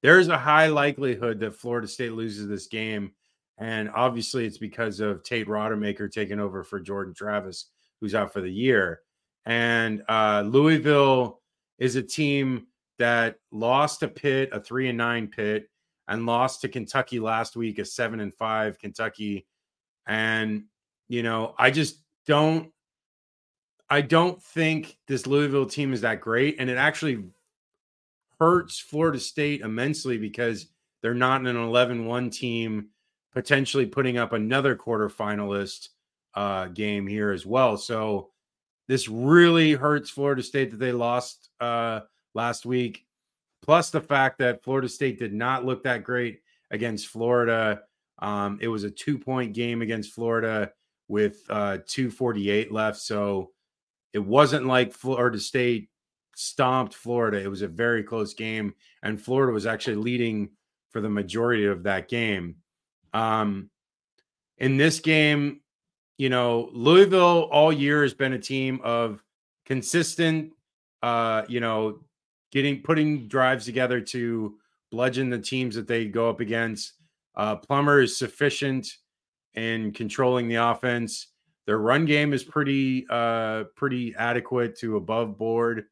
There's 0.03 0.29
a 0.29 0.39
high 0.39 0.69
likelihood 0.69 1.39
that 1.41 1.55
Florida 1.55 1.87
State 1.87 2.13
loses 2.13 2.49
this 2.49 2.67
game. 2.67 3.13
And 3.59 3.91
obviously, 3.91 4.47
it's 4.47 4.59
because 4.59 5.01
of 5.01 5.23
Tate 5.23 5.47
Rodemaker 5.47 6.11
taking 6.11 6.41
over 6.41 6.65
for 6.65 6.81
Jordan 6.81 7.15
Travis, 7.15 7.67
who's 8.01 8.15
out 8.15 8.33
for 8.33 8.41
the 8.41 8.51
year. 8.51 9.01
And 9.45 10.03
uh, 10.09 10.45
Louisville 10.47 11.41
is 11.79 11.97
a 11.97 12.03
team 12.03 12.67
that 12.99 13.37
lost 13.51 14.01
to 14.01 14.09
Pitt, 14.09 14.49
a 14.53 14.61
three 14.61 14.89
and 14.89 14.99
nine 14.99 15.29
Pitt, 15.29 15.69
and 16.09 16.27
lost 16.27 16.63
to 16.63 16.69
Kentucky 16.69 17.21
last 17.21 17.55
week, 17.55 17.79
a 17.79 17.85
seven 17.85 18.21
and 18.21 18.35
five 18.35 18.79
Kentucky. 18.79 19.47
And, 20.07 20.65
you 21.09 21.23
know, 21.23 21.55
I 21.59 21.71
just 21.71 22.03
don't 22.27 22.73
I 23.93 24.01
don't 24.01 24.43
think 24.43 24.97
this 25.07 25.27
Louisville 25.27 25.67
team 25.67 25.93
is 25.93 26.01
that 26.01 26.23
great. 26.23 26.57
And 26.59 26.71
it 26.71 26.79
actually 26.79 27.25
hurts 28.41 28.79
Florida 28.79 29.21
State 29.21 29.61
immensely 29.61 30.17
because 30.17 30.69
they're 31.03 31.13
not 31.13 31.43
an 31.43 31.57
11 31.59 32.07
1 32.07 32.31
team, 32.31 32.89
potentially 33.35 33.85
putting 33.85 34.17
up 34.17 34.33
another 34.33 34.75
quarterfinalist 34.77 35.91
uh, 36.33 36.69
game 36.69 37.07
here 37.07 37.33
as 37.33 37.45
well. 37.45 37.77
So 37.77 38.31
this 38.89 39.09
really 39.09 39.73
hurts 39.73 40.09
Florida 40.09 40.43
State 40.43 40.71
that 40.71 40.79
they 40.79 40.93
lost 40.93 41.51
uh, 41.61 42.01
last 42.33 42.65
week. 42.65 43.05
Plus 43.61 43.91
the 43.91 44.01
fact 44.01 44.39
that 44.39 44.65
Florida 44.65 44.89
State 44.89 45.19
did 45.19 45.35
not 45.35 45.67
look 45.67 45.83
that 45.83 46.03
great 46.03 46.41
against 46.71 47.09
Florida. 47.09 47.83
Um, 48.21 48.57
it 48.63 48.69
was 48.69 48.85
a 48.85 48.91
two 48.91 49.19
point 49.19 49.53
game 49.53 49.83
against 49.83 50.15
Florida 50.15 50.73
with 51.09 51.45
uh, 51.51 51.77
248 51.87 52.73
left. 52.73 52.97
So 52.97 53.51
it 54.13 54.19
wasn't 54.19 54.67
like 54.67 54.93
Florida 54.93 55.39
State 55.39 55.89
stomped 56.35 56.95
Florida. 56.95 57.43
It 57.43 57.49
was 57.49 57.63
a 57.63 57.69
very 57.69 58.03
close 58.03 58.35
game, 58.35 58.75
and 59.03 59.21
Florida 59.21 59.53
was 59.53 59.67
actually 59.67 59.97
leading 59.97 60.51
for 60.91 61.01
the 61.01 61.09
majority 61.09 61.67
of 61.67 61.83
that 61.85 62.09
game. 62.09 62.57
Um, 63.15 63.71
in 64.59 64.77
this 64.77 65.01
game, 65.01 65.61
you 66.19 66.29
know, 66.29 66.71
Louisville 66.73 67.49
all 67.51 67.73
year 67.73 68.03
has 68.03 68.15
been 68.15 68.33
a 68.33 68.39
team 68.39 68.81
of 68.85 69.23
consistent, 69.67 70.53
uh, 71.03 71.43
you 71.49 71.61
know, 71.61 72.01
getting 72.51 72.83
putting 72.83 73.29
drives 73.29 73.65
together 73.65 74.01
to 74.01 74.57
bludgeon 74.91 75.31
the 75.31 75.39
teams 75.39 75.75
that 75.75 75.89
they 75.89 76.07
go 76.07 76.29
up 76.29 76.41
against. 76.41 76.93
Uh, 77.35 77.57
Plummer 77.57 78.01
is 78.01 78.17
sufficient 78.17 78.99
in 79.55 79.93
controlling 79.93 80.49
the 80.49 80.57
offense. 80.57 81.29
Their 81.67 81.79
run 81.79 82.05
game 82.05 82.33
is 82.33 82.43
pretty 82.43 83.07
uh 83.09 83.65
pretty 83.77 84.15
adequate 84.17 84.77
to 84.79 84.97
above 84.97 85.39
board. 85.39 85.85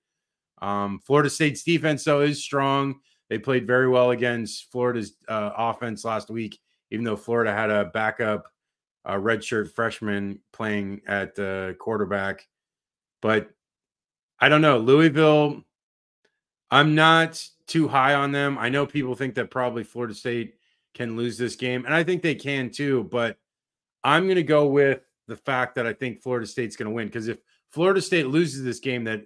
Um, 0.61 0.99
Florida 0.99 1.31
State's 1.31 1.63
defense 1.63 2.05
though 2.05 2.21
is 2.21 2.43
strong. 2.43 3.01
They 3.29 3.39
played 3.39 3.67
very 3.67 3.89
well 3.89 4.11
against 4.11 4.71
Florida's 4.73 5.15
uh, 5.29 5.51
offense 5.57 6.05
last 6.05 6.31
week, 6.31 6.59
even 6.91 7.05
though 7.05 7.17
Florida 7.17 7.53
had 7.53 7.71
a 7.71 7.85
backup 7.87 8.47
uh, 9.05 9.15
redshirt 9.15 9.73
freshman 9.73 10.41
playing 10.53 11.03
at 11.07 11.37
the 11.37 11.77
quarterback. 11.79 12.47
But 13.23 13.51
I 14.39 14.49
don't 14.49 14.63
know 14.63 14.79
Louisville. 14.79 15.63
I'm 16.73 16.95
not 16.95 17.45
too 17.67 17.89
high 17.89 18.15
on 18.15 18.33
them. 18.33 18.59
I 18.59 18.69
know 18.69 18.87
people 18.87 19.15
think 19.15 19.35
that 19.37 19.51
probably 19.51 19.85
Florida 19.85 20.15
State 20.15 20.55
can 20.95 21.17
lose 21.17 21.39
this 21.39 21.57
game, 21.57 21.85
and 21.85 21.95
I 21.95 22.03
think 22.03 22.23
they 22.23 22.35
can 22.35 22.71
too. 22.71 23.05
But 23.05 23.39
I'm 24.03 24.25
going 24.25 24.37
to 24.37 24.43
go 24.43 24.67
with 24.67 25.10
the 25.31 25.37
fact 25.37 25.77
that 25.77 25.87
I 25.87 25.93
think 25.93 26.21
Florida 26.21 26.47
State's 26.47 26.77
going 26.77 26.89
to 26.89 26.95
win 26.95 27.07
because 27.07 27.29
if 27.29 27.39
Florida 27.71 28.03
State 28.03 28.27
loses 28.27 28.65
this 28.65 28.81
game, 28.81 29.05
that 29.05 29.23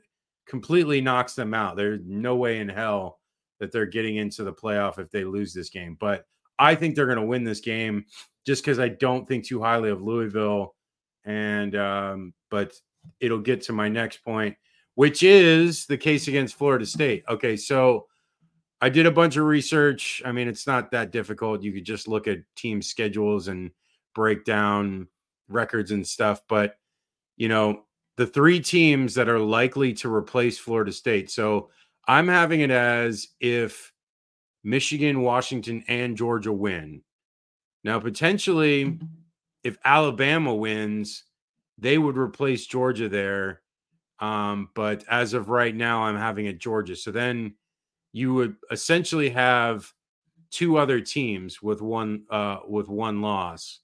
completely 0.46 1.00
knocks 1.00 1.34
them 1.34 1.54
out. 1.54 1.76
There's 1.76 2.02
no 2.04 2.36
way 2.36 2.60
in 2.60 2.68
hell 2.68 3.20
that 3.58 3.72
they're 3.72 3.86
getting 3.86 4.16
into 4.16 4.44
the 4.44 4.52
playoff 4.52 4.98
if 4.98 5.10
they 5.10 5.24
lose 5.24 5.54
this 5.54 5.70
game. 5.70 5.96
But 5.98 6.26
I 6.58 6.74
think 6.74 6.94
they're 6.94 7.06
going 7.06 7.16
to 7.16 7.24
win 7.24 7.42
this 7.42 7.60
game 7.60 8.04
just 8.46 8.62
because 8.62 8.78
I 8.78 8.88
don't 8.88 9.26
think 9.26 9.46
too 9.46 9.62
highly 9.62 9.88
of 9.88 10.02
Louisville. 10.02 10.74
And 11.24 11.74
um, 11.74 12.34
but 12.50 12.74
it'll 13.18 13.38
get 13.38 13.62
to 13.62 13.72
my 13.72 13.88
next 13.88 14.18
point, 14.18 14.56
which 14.94 15.22
is 15.22 15.86
the 15.86 15.96
case 15.96 16.28
against 16.28 16.56
Florida 16.56 16.84
State. 16.84 17.24
Okay, 17.30 17.56
so 17.56 18.08
I 18.82 18.90
did 18.90 19.06
a 19.06 19.10
bunch 19.10 19.38
of 19.38 19.44
research. 19.46 20.20
I 20.26 20.32
mean, 20.32 20.48
it's 20.48 20.66
not 20.66 20.90
that 20.90 21.12
difficult. 21.12 21.62
You 21.62 21.72
could 21.72 21.86
just 21.86 22.08
look 22.08 22.28
at 22.28 22.40
team 22.56 22.82
schedules 22.82 23.48
and 23.48 23.70
break 24.14 24.44
down 24.44 25.08
records 25.48 25.90
and 25.90 26.06
stuff. 26.06 26.42
But, 26.48 26.76
you 27.36 27.48
know, 27.48 27.84
the 28.16 28.26
three 28.26 28.60
teams 28.60 29.14
that 29.14 29.28
are 29.28 29.38
likely 29.38 29.92
to 29.94 30.12
replace 30.12 30.58
Florida 30.58 30.92
State. 30.92 31.30
So 31.30 31.70
I'm 32.06 32.28
having 32.28 32.60
it 32.60 32.70
as 32.70 33.28
if 33.40 33.92
Michigan, 34.62 35.20
Washington, 35.22 35.84
and 35.88 36.16
Georgia 36.16 36.52
win. 36.52 37.02
Now, 37.82 37.98
potentially, 38.00 38.98
if 39.62 39.76
Alabama 39.84 40.54
wins, 40.54 41.24
they 41.76 41.98
would 41.98 42.16
replace 42.16 42.66
Georgia 42.66 43.08
there. 43.08 43.62
Um, 44.20 44.70
but 44.74 45.04
as 45.10 45.34
of 45.34 45.48
right 45.48 45.74
now, 45.74 46.04
I'm 46.04 46.16
having 46.16 46.46
it 46.46 46.58
Georgia. 46.58 46.96
So 46.96 47.10
then 47.10 47.54
you 48.12 48.32
would 48.32 48.56
essentially 48.70 49.30
have 49.30 49.92
two 50.50 50.76
other 50.78 51.00
teams 51.00 51.60
with 51.60 51.82
one 51.82 52.22
uh, 52.30 52.58
with 52.68 52.88
one 52.88 53.20
loss 53.20 53.80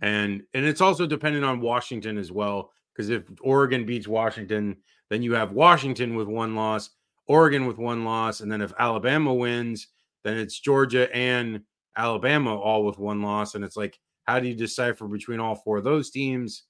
and 0.00 0.42
and 0.54 0.64
it's 0.64 0.80
also 0.80 1.06
dependent 1.06 1.44
on 1.44 1.60
Washington 1.60 2.18
as 2.18 2.32
well. 2.32 2.72
Because 2.92 3.10
if 3.10 3.24
Oregon 3.40 3.86
beats 3.86 4.08
Washington, 4.08 4.76
then 5.08 5.22
you 5.22 5.34
have 5.34 5.52
Washington 5.52 6.14
with 6.14 6.28
one 6.28 6.54
loss, 6.54 6.90
Oregon 7.26 7.66
with 7.66 7.78
one 7.78 8.04
loss, 8.04 8.40
and 8.40 8.50
then 8.50 8.60
if 8.60 8.72
Alabama 8.78 9.32
wins, 9.32 9.88
then 10.24 10.36
it's 10.36 10.58
Georgia 10.58 11.14
and 11.14 11.62
Alabama 11.96 12.56
all 12.56 12.84
with 12.84 12.98
one 12.98 13.22
loss, 13.22 13.54
and 13.54 13.64
it's 13.64 13.76
like 13.76 13.98
how 14.24 14.38
do 14.38 14.48
you 14.48 14.54
decipher 14.54 15.08
between 15.08 15.40
all 15.40 15.56
four 15.56 15.78
of 15.78 15.84
those 15.84 16.10
teams 16.10 16.64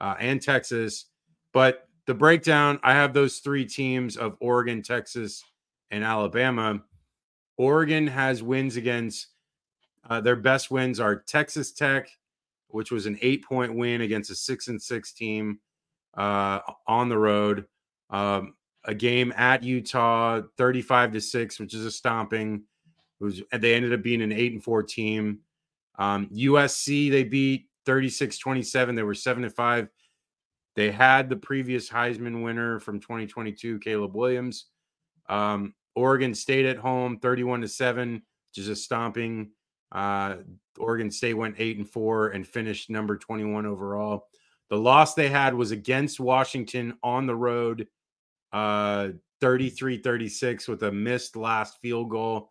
uh, 0.00 0.14
and 0.18 0.42
Texas? 0.42 1.06
But 1.52 1.88
the 2.06 2.14
breakdown, 2.14 2.78
I 2.82 2.92
have 2.92 3.14
those 3.14 3.38
three 3.38 3.64
teams 3.64 4.16
of 4.16 4.36
Oregon, 4.40 4.82
Texas, 4.82 5.42
and 5.90 6.04
Alabama. 6.04 6.82
Oregon 7.56 8.06
has 8.06 8.42
wins 8.42 8.76
against 8.76 9.28
uh, 10.08 10.20
their 10.20 10.36
best 10.36 10.70
wins 10.70 11.00
are 11.00 11.16
Texas 11.16 11.72
Tech, 11.72 12.08
which 12.68 12.90
was 12.90 13.06
an 13.06 13.18
eight 13.22 13.44
point 13.44 13.74
win 13.74 14.00
against 14.00 14.30
a 14.30 14.34
six 14.34 14.68
and 14.68 14.80
six 14.80 15.12
team 15.12 15.60
uh, 16.16 16.60
on 16.86 17.08
the 17.08 17.18
road. 17.18 17.66
Um, 18.10 18.54
a 18.84 18.94
game 18.94 19.32
at 19.36 19.62
Utah, 19.62 20.42
35 20.56 21.12
to 21.12 21.20
six, 21.20 21.58
which 21.58 21.74
is 21.74 21.84
a 21.84 21.90
stomping. 21.90 22.62
It 23.20 23.24
was, 23.24 23.42
they 23.52 23.74
ended 23.74 23.92
up 23.92 24.02
being 24.02 24.22
an 24.22 24.32
eight 24.32 24.52
and 24.52 24.62
four 24.62 24.82
team. 24.82 25.40
Um, 25.98 26.28
USC, 26.28 27.10
they 27.10 27.24
beat 27.24 27.66
36 27.86 28.38
27. 28.38 28.94
They 28.94 29.02
were 29.02 29.14
seven 29.14 29.42
to 29.42 29.50
five. 29.50 29.88
They 30.76 30.90
had 30.90 31.30
the 31.30 31.36
previous 31.36 31.88
Heisman 31.88 32.44
winner 32.44 32.78
from 32.78 33.00
2022, 33.00 33.78
Caleb 33.78 34.14
Williams. 34.14 34.66
Um, 35.28 35.74
Oregon 35.94 36.34
State 36.34 36.66
at 36.66 36.76
home, 36.76 37.18
31 37.18 37.62
to 37.62 37.68
7, 37.68 38.12
which 38.14 38.58
is 38.58 38.68
a 38.68 38.76
stomping. 38.76 39.50
Uh, 39.90 40.36
Oregon 40.78 41.10
State 41.10 41.34
went 41.34 41.56
eight 41.58 41.78
and 41.78 41.88
four 41.88 42.28
and 42.28 42.46
finished 42.46 42.90
number 42.90 43.16
21 43.16 43.66
overall. 43.66 44.28
The 44.68 44.76
loss 44.76 45.14
they 45.14 45.28
had 45.28 45.54
was 45.54 45.70
against 45.70 46.20
Washington 46.20 46.94
on 47.02 47.26
the 47.26 47.36
road, 47.36 47.86
uh, 48.52 49.10
33 49.40 49.98
36 49.98 50.68
with 50.68 50.82
a 50.82 50.92
missed 50.92 51.36
last 51.36 51.78
field 51.80 52.10
goal. 52.10 52.50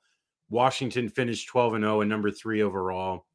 Washington 0.50 1.10
finished 1.10 1.48
12 1.48 1.76
and 1.76 1.84
0 1.84 2.02
and 2.02 2.10
number 2.10 2.32
three 2.32 2.62
overall. 2.62 3.26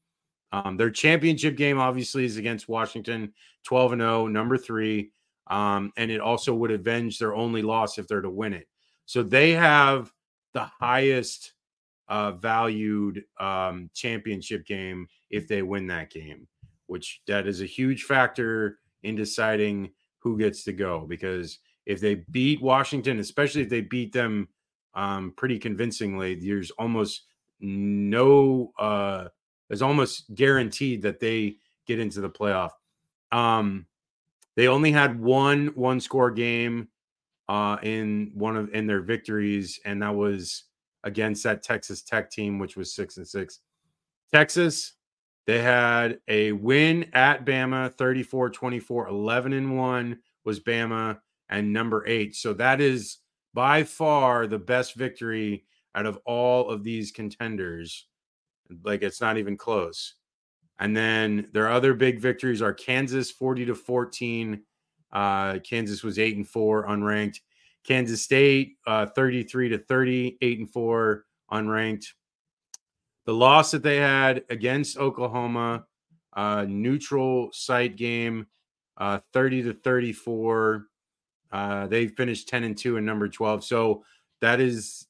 Um, 0.53 0.77
their 0.77 0.91
championship 0.91 1.57
game 1.57 1.79
obviously 1.79 2.25
is 2.25 2.37
against 2.37 2.69
Washington, 2.69 3.33
12 3.65 3.93
and 3.93 4.03
0, 4.03 4.27
number 4.29 4.57
three. 4.57 5.13
Um, 5.49 5.93
and 5.97 6.11
it 6.11 6.21
also 6.21 6.55
would 6.55 6.71
avenge 6.71 7.19
their 7.19 7.35
only 7.35 7.63
loss 7.63 7.99
if 7.99 8.07
they're 8.07 8.21
to 8.21 8.31
win 8.31 8.55
it. 8.55 8.69
So 9.07 9.23
they 9.23 9.51
have 9.51 10.13
the 10.55 10.65
highest 10.65 11.53
uh, 12.11 12.33
valued 12.33 13.25
um, 13.39 13.89
championship 13.95 14.67
game 14.67 15.07
if 15.31 15.47
they 15.49 15.63
win 15.63 15.87
that 15.87 16.11
game, 16.11 16.47
which 16.87 17.23
that 17.27 17.47
is 17.47 17.63
a 17.63 17.67
huge 17.67 18.03
factor 18.03 18.81
in 19.05 19.15
deciding 19.15 19.91
who 20.19 20.37
gets 20.37 20.65
to 20.65 20.73
go. 20.73 21.07
Because 21.09 21.61
if 21.87 22.01
they 22.01 22.17
beat 22.31 22.61
Washington, 22.61 23.21
especially 23.21 23.63
if 23.63 23.69
they 23.69 23.81
beat 23.81 24.13
them 24.13 24.49
um, 24.95 25.33
pretty 25.37 25.59
convincingly, 25.59 26.35
there's 26.35 26.73
almost 26.73 27.23
no, 27.61 28.73
uh, 28.79 29.29
it's 29.71 29.83
almost 29.83 30.35
guaranteed 30.35 31.03
that 31.03 31.21
they 31.21 31.57
get 31.87 32.01
into 32.01 32.21
the 32.21 32.29
playoff. 32.29 32.71
Um, 33.31 33.87
they 34.57 34.67
only 34.67 34.91
had 34.91 35.21
one 35.21 35.69
one 35.77 36.01
score 36.01 36.33
game 36.33 36.89
uh, 37.49 37.77
in 37.85 38.33
one 38.35 38.57
of 38.57 38.75
in 38.75 38.89
their 38.89 39.01
victories, 39.01 39.79
and 39.85 40.03
that 40.03 40.15
was 40.15 40.65
against 41.05 41.43
that 41.45 41.63
Texas 41.63 42.03
Tech 42.03 42.31
team, 42.31 42.59
which 42.59 42.77
was 42.77 42.95
six 42.95 43.17
and 43.17 43.27
six. 43.27 43.61
Texas, 44.33 44.95
They 45.47 45.61
had 45.61 46.21
a 46.29 46.53
win 46.53 47.11
at 47.15 47.45
Bama 47.45 47.93
34 47.95 48.51
24, 48.51 49.09
11 49.09 49.53
and 49.53 49.77
1 49.77 50.19
was 50.45 50.61
Bama 50.61 51.19
and 51.49 51.73
number 51.73 52.07
eight. 52.07 52.37
So 52.37 52.53
that 52.55 52.81
is 52.81 53.19
by 53.53 53.83
far 53.85 54.47
the 54.47 54.59
best 54.59 54.95
victory 54.95 55.65
out 55.95 56.07
of 56.07 56.19
all 56.25 56.71
of 56.71 56.85
these 56.85 57.11
contenders. 57.11 58.07
Like 58.85 59.03
it's 59.03 59.21
not 59.21 59.39
even 59.39 59.57
close. 59.57 60.15
And 60.79 60.97
then 60.97 61.49
their 61.53 61.69
other 61.69 61.93
big 61.93 62.21
victories 62.21 62.63
are 62.63 62.73
Kansas 62.73 63.31
40 63.31 63.67
to 63.67 63.75
14. 63.75 64.63
Uh, 65.13 65.59
Kansas 65.59 66.03
was 66.03 66.19
eight 66.19 66.37
and 66.37 66.49
four 66.49 66.87
unranked. 66.87 67.41
Kansas 67.85 68.23
State 68.23 68.77
uh, 68.87 69.07
33 69.07 69.71
to 69.71 69.79
30, 69.79 70.39
eight 70.43 70.59
and 70.59 70.71
four 70.71 71.25
unranked. 71.53 72.07
The 73.27 73.35
loss 73.35 73.71
that 73.71 73.83
they 73.83 73.97
had 73.97 74.45
against 74.51 74.99
Oklahoma, 74.99 75.85
uh, 76.35 76.67
neutral 76.69 77.51
site 77.53 77.97
game, 77.97 78.47
uh, 78.97 79.21
30 79.33 79.63
to 79.65 79.75
34. 79.75 80.87
Uh, 81.53 81.87
they 81.87 82.07
finished 82.07 82.49
10 82.49 82.65
and 82.65 82.77
2 82.77 82.97
and 82.97 83.07
number 83.07 83.29
12. 83.29 83.65
So 83.65 84.05
that 84.41 84.61
is 84.61 85.07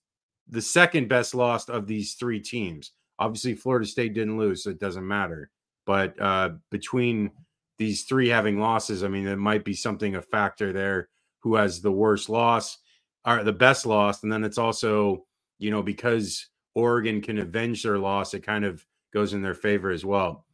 the 0.48 0.62
second 0.62 1.08
best 1.08 1.34
loss 1.34 1.68
of 1.68 1.86
these 1.86 2.14
three 2.14 2.40
teams. 2.40 2.92
Obviously, 3.18 3.54
Florida 3.54 3.86
State 3.86 4.14
didn't 4.14 4.38
lose, 4.38 4.64
so 4.64 4.70
it 4.70 4.80
doesn't 4.80 5.06
matter. 5.06 5.50
But 5.86 6.20
uh, 6.20 6.50
between 6.70 7.30
these 7.78 8.04
three 8.04 8.28
having 8.28 8.58
losses, 8.58 9.04
I 9.04 9.08
mean, 9.08 9.24
there 9.24 9.36
might 9.36 9.64
be 9.64 9.74
something 9.74 10.16
a 10.16 10.22
factor 10.22 10.72
there 10.72 11.08
who 11.42 11.54
has 11.54 11.80
the 11.80 11.92
worst 11.92 12.28
loss 12.28 12.78
or 13.26 13.44
the 13.44 13.52
best 13.52 13.86
loss. 13.86 14.22
And 14.22 14.32
then 14.32 14.44
it's 14.44 14.58
also, 14.58 15.26
you 15.58 15.70
know, 15.70 15.82
because 15.82 16.46
Oregon 16.74 17.20
can 17.20 17.38
avenge 17.38 17.82
their 17.82 17.98
loss, 17.98 18.34
it 18.34 18.40
kind 18.40 18.64
of 18.64 18.84
goes 19.12 19.32
in 19.32 19.42
their 19.42 19.54
favor 19.54 19.90
as 19.90 20.04
well. 20.04 20.46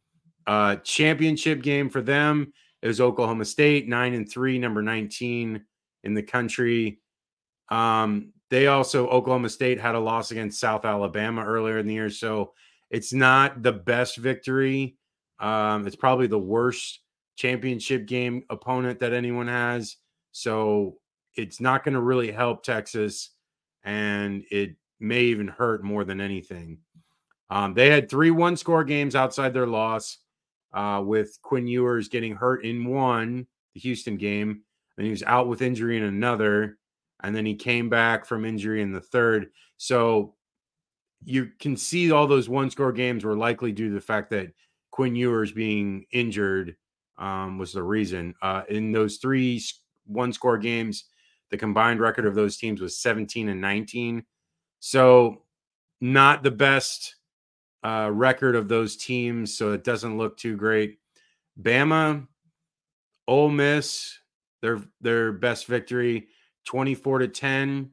Uh, 0.45 0.77
championship 0.77 1.61
game 1.61 1.89
for 1.89 2.01
them 2.01 2.53
is 2.81 3.01
Oklahoma 3.01 3.45
State, 3.45 3.87
nine 3.87 4.13
and 4.13 4.29
three, 4.29 4.57
number 4.57 4.81
19 4.81 5.63
in 6.03 6.13
the 6.13 6.23
country. 6.23 6.99
Um, 7.69 8.33
they 8.49 8.67
also, 8.67 9.07
Oklahoma 9.07 9.49
State 9.49 9.79
had 9.79 9.95
a 9.95 9.99
loss 9.99 10.31
against 10.31 10.59
South 10.59 10.85
Alabama 10.85 11.43
earlier 11.43 11.79
in 11.79 11.87
the 11.87 11.93
year. 11.93 12.09
So 12.09 12.53
it's 12.89 13.11
not 13.11 13.61
the 13.61 13.73
best 13.73 14.17
victory. 14.17 14.97
Um, 15.39 15.85
it's 15.85 15.95
probably 15.95 16.27
the 16.27 16.39
worst 16.39 17.01
championship 17.35 18.05
game 18.05 18.43
opponent 18.49 18.99
that 18.99 19.13
anyone 19.13 19.47
has. 19.47 19.97
So 20.31 20.97
it's 21.35 21.59
not 21.59 21.83
going 21.83 21.93
to 21.93 22.01
really 22.01 22.31
help 22.31 22.63
Texas. 22.63 23.31
And 23.83 24.43
it 24.51 24.75
may 24.99 25.21
even 25.23 25.47
hurt 25.47 25.83
more 25.83 26.03
than 26.03 26.19
anything. 26.21 26.79
Um, 27.49 27.73
they 27.73 27.89
had 27.89 28.09
three 28.09 28.31
one 28.31 28.57
score 28.57 28.83
games 28.83 29.15
outside 29.15 29.53
their 29.53 29.67
loss, 29.67 30.17
uh, 30.73 31.01
with 31.03 31.39
Quinn 31.41 31.67
Ewers 31.67 32.09
getting 32.09 32.35
hurt 32.35 32.65
in 32.65 32.85
one, 32.85 33.47
the 33.73 33.79
Houston 33.79 34.17
game, 34.17 34.61
and 34.97 35.05
he 35.05 35.11
was 35.11 35.23
out 35.23 35.47
with 35.47 35.61
injury 35.61 35.97
in 35.97 36.03
another, 36.03 36.77
and 37.23 37.35
then 37.35 37.45
he 37.45 37.55
came 37.55 37.89
back 37.89 38.25
from 38.25 38.45
injury 38.45 38.81
in 38.81 38.91
the 38.91 39.01
third. 39.01 39.47
So 39.77 40.35
you 41.23 41.49
can 41.59 41.77
see 41.77 42.11
all 42.11 42.27
those 42.27 42.49
one 42.49 42.69
score 42.69 42.91
games 42.91 43.23
were 43.23 43.35
likely 43.35 43.71
due 43.71 43.89
to 43.89 43.95
the 43.95 44.01
fact 44.01 44.29
that 44.31 44.51
Quinn 44.91 45.15
Ewers 45.15 45.51
being 45.51 46.05
injured 46.11 46.75
um, 47.17 47.57
was 47.57 47.73
the 47.73 47.83
reason. 47.83 48.35
Uh, 48.41 48.63
in 48.69 48.91
those 48.91 49.17
three 49.17 49.61
one 50.07 50.33
score 50.33 50.57
games, 50.57 51.05
the 51.51 51.57
combined 51.57 51.99
record 51.99 52.25
of 52.25 52.35
those 52.35 52.57
teams 52.57 52.81
was 52.81 52.97
17 52.97 53.49
and 53.49 53.61
19. 53.61 54.23
So, 54.79 55.43
not 55.99 56.43
the 56.43 56.51
best 56.51 57.15
uh, 57.83 58.09
record 58.11 58.55
of 58.55 58.67
those 58.67 58.97
teams. 58.97 59.57
So, 59.57 59.71
it 59.71 59.83
doesn't 59.83 60.17
look 60.17 60.37
too 60.37 60.55
great. 60.55 60.99
Bama, 61.61 62.27
Ole 63.27 63.49
Miss, 63.49 64.19
their 64.61 64.79
their 65.01 65.31
best 65.31 65.67
victory, 65.67 66.27
24 66.65 67.19
to 67.19 67.27
10 67.27 67.91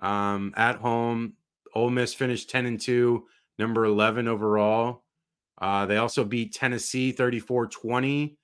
um, 0.00 0.54
at 0.56 0.76
home. 0.76 1.34
Ole 1.74 1.90
Miss 1.90 2.14
finished 2.14 2.48
10 2.50 2.66
and 2.66 2.80
2, 2.80 3.24
number 3.58 3.84
11 3.84 4.28
overall. 4.28 5.04
Uh, 5.58 5.86
they 5.86 5.96
also 5.96 6.24
beat 6.24 6.54
Tennessee 6.54 7.12
34 7.12 7.66
20. 7.66 8.38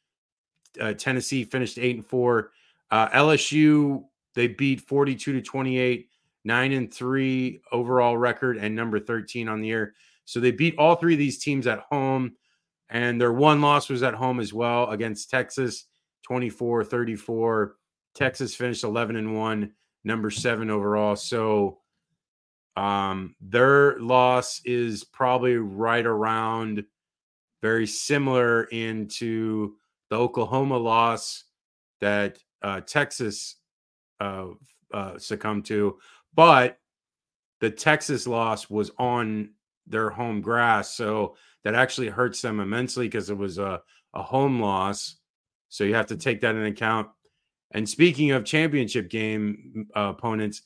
Uh, 0.80 0.92
Tennessee 0.94 1.44
finished 1.44 1.78
8 1.78 1.96
and 1.96 2.06
4. 2.06 2.50
Uh, 2.92 3.08
LSU, 3.08 4.04
they 4.34 4.46
beat 4.46 4.82
42 4.82 5.32
to 5.32 5.40
28, 5.40 6.08
9 6.44 6.72
and 6.72 6.92
3 6.92 7.62
overall 7.72 8.18
record, 8.18 8.58
and 8.58 8.76
number 8.76 9.00
13 9.00 9.48
on 9.48 9.62
the 9.62 9.68
year. 9.68 9.94
So 10.26 10.40
they 10.40 10.50
beat 10.50 10.76
all 10.78 10.96
three 10.96 11.14
of 11.14 11.18
these 11.18 11.42
teams 11.42 11.66
at 11.66 11.80
home. 11.90 12.36
And 12.90 13.18
their 13.18 13.32
one 13.32 13.62
loss 13.62 13.88
was 13.88 14.02
at 14.02 14.12
home 14.12 14.38
as 14.38 14.52
well 14.52 14.90
against 14.90 15.30
Texas, 15.30 15.86
24 16.24 16.84
34. 16.84 17.76
Texas 18.14 18.54
finished 18.54 18.84
11 18.84 19.16
and 19.16 19.34
1, 19.34 19.72
number 20.04 20.30
seven 20.30 20.68
overall. 20.68 21.16
So 21.16 21.78
um, 22.76 23.34
their 23.40 23.98
loss 23.98 24.60
is 24.66 25.02
probably 25.02 25.56
right 25.56 26.04
around 26.04 26.84
very 27.62 27.86
similar 27.86 28.64
into 28.64 29.76
the 30.10 30.16
Oklahoma 30.16 30.76
loss 30.76 31.44
that 32.02 32.38
uh, 32.62 32.80
Texas 32.80 33.56
uh, 34.20 34.46
uh, 34.92 35.18
succumbed 35.18 35.64
to, 35.66 35.98
but 36.34 36.78
the 37.60 37.70
Texas 37.70 38.26
loss 38.26 38.68
was 38.68 38.90
on 38.98 39.50
their 39.86 40.10
home 40.10 40.40
grass, 40.40 40.94
so 40.94 41.36
that 41.64 41.74
actually 41.74 42.08
hurts 42.08 42.42
them 42.42 42.60
immensely 42.60 43.06
because 43.06 43.30
it 43.30 43.36
was 43.36 43.58
a, 43.58 43.80
a 44.14 44.22
home 44.22 44.60
loss. 44.60 45.16
So 45.68 45.84
you 45.84 45.94
have 45.94 46.06
to 46.06 46.16
take 46.16 46.40
that 46.40 46.54
into 46.54 46.66
account. 46.66 47.08
And 47.70 47.88
speaking 47.88 48.32
of 48.32 48.44
championship 48.44 49.08
game 49.08 49.86
uh, 49.96 50.12
opponents, 50.16 50.62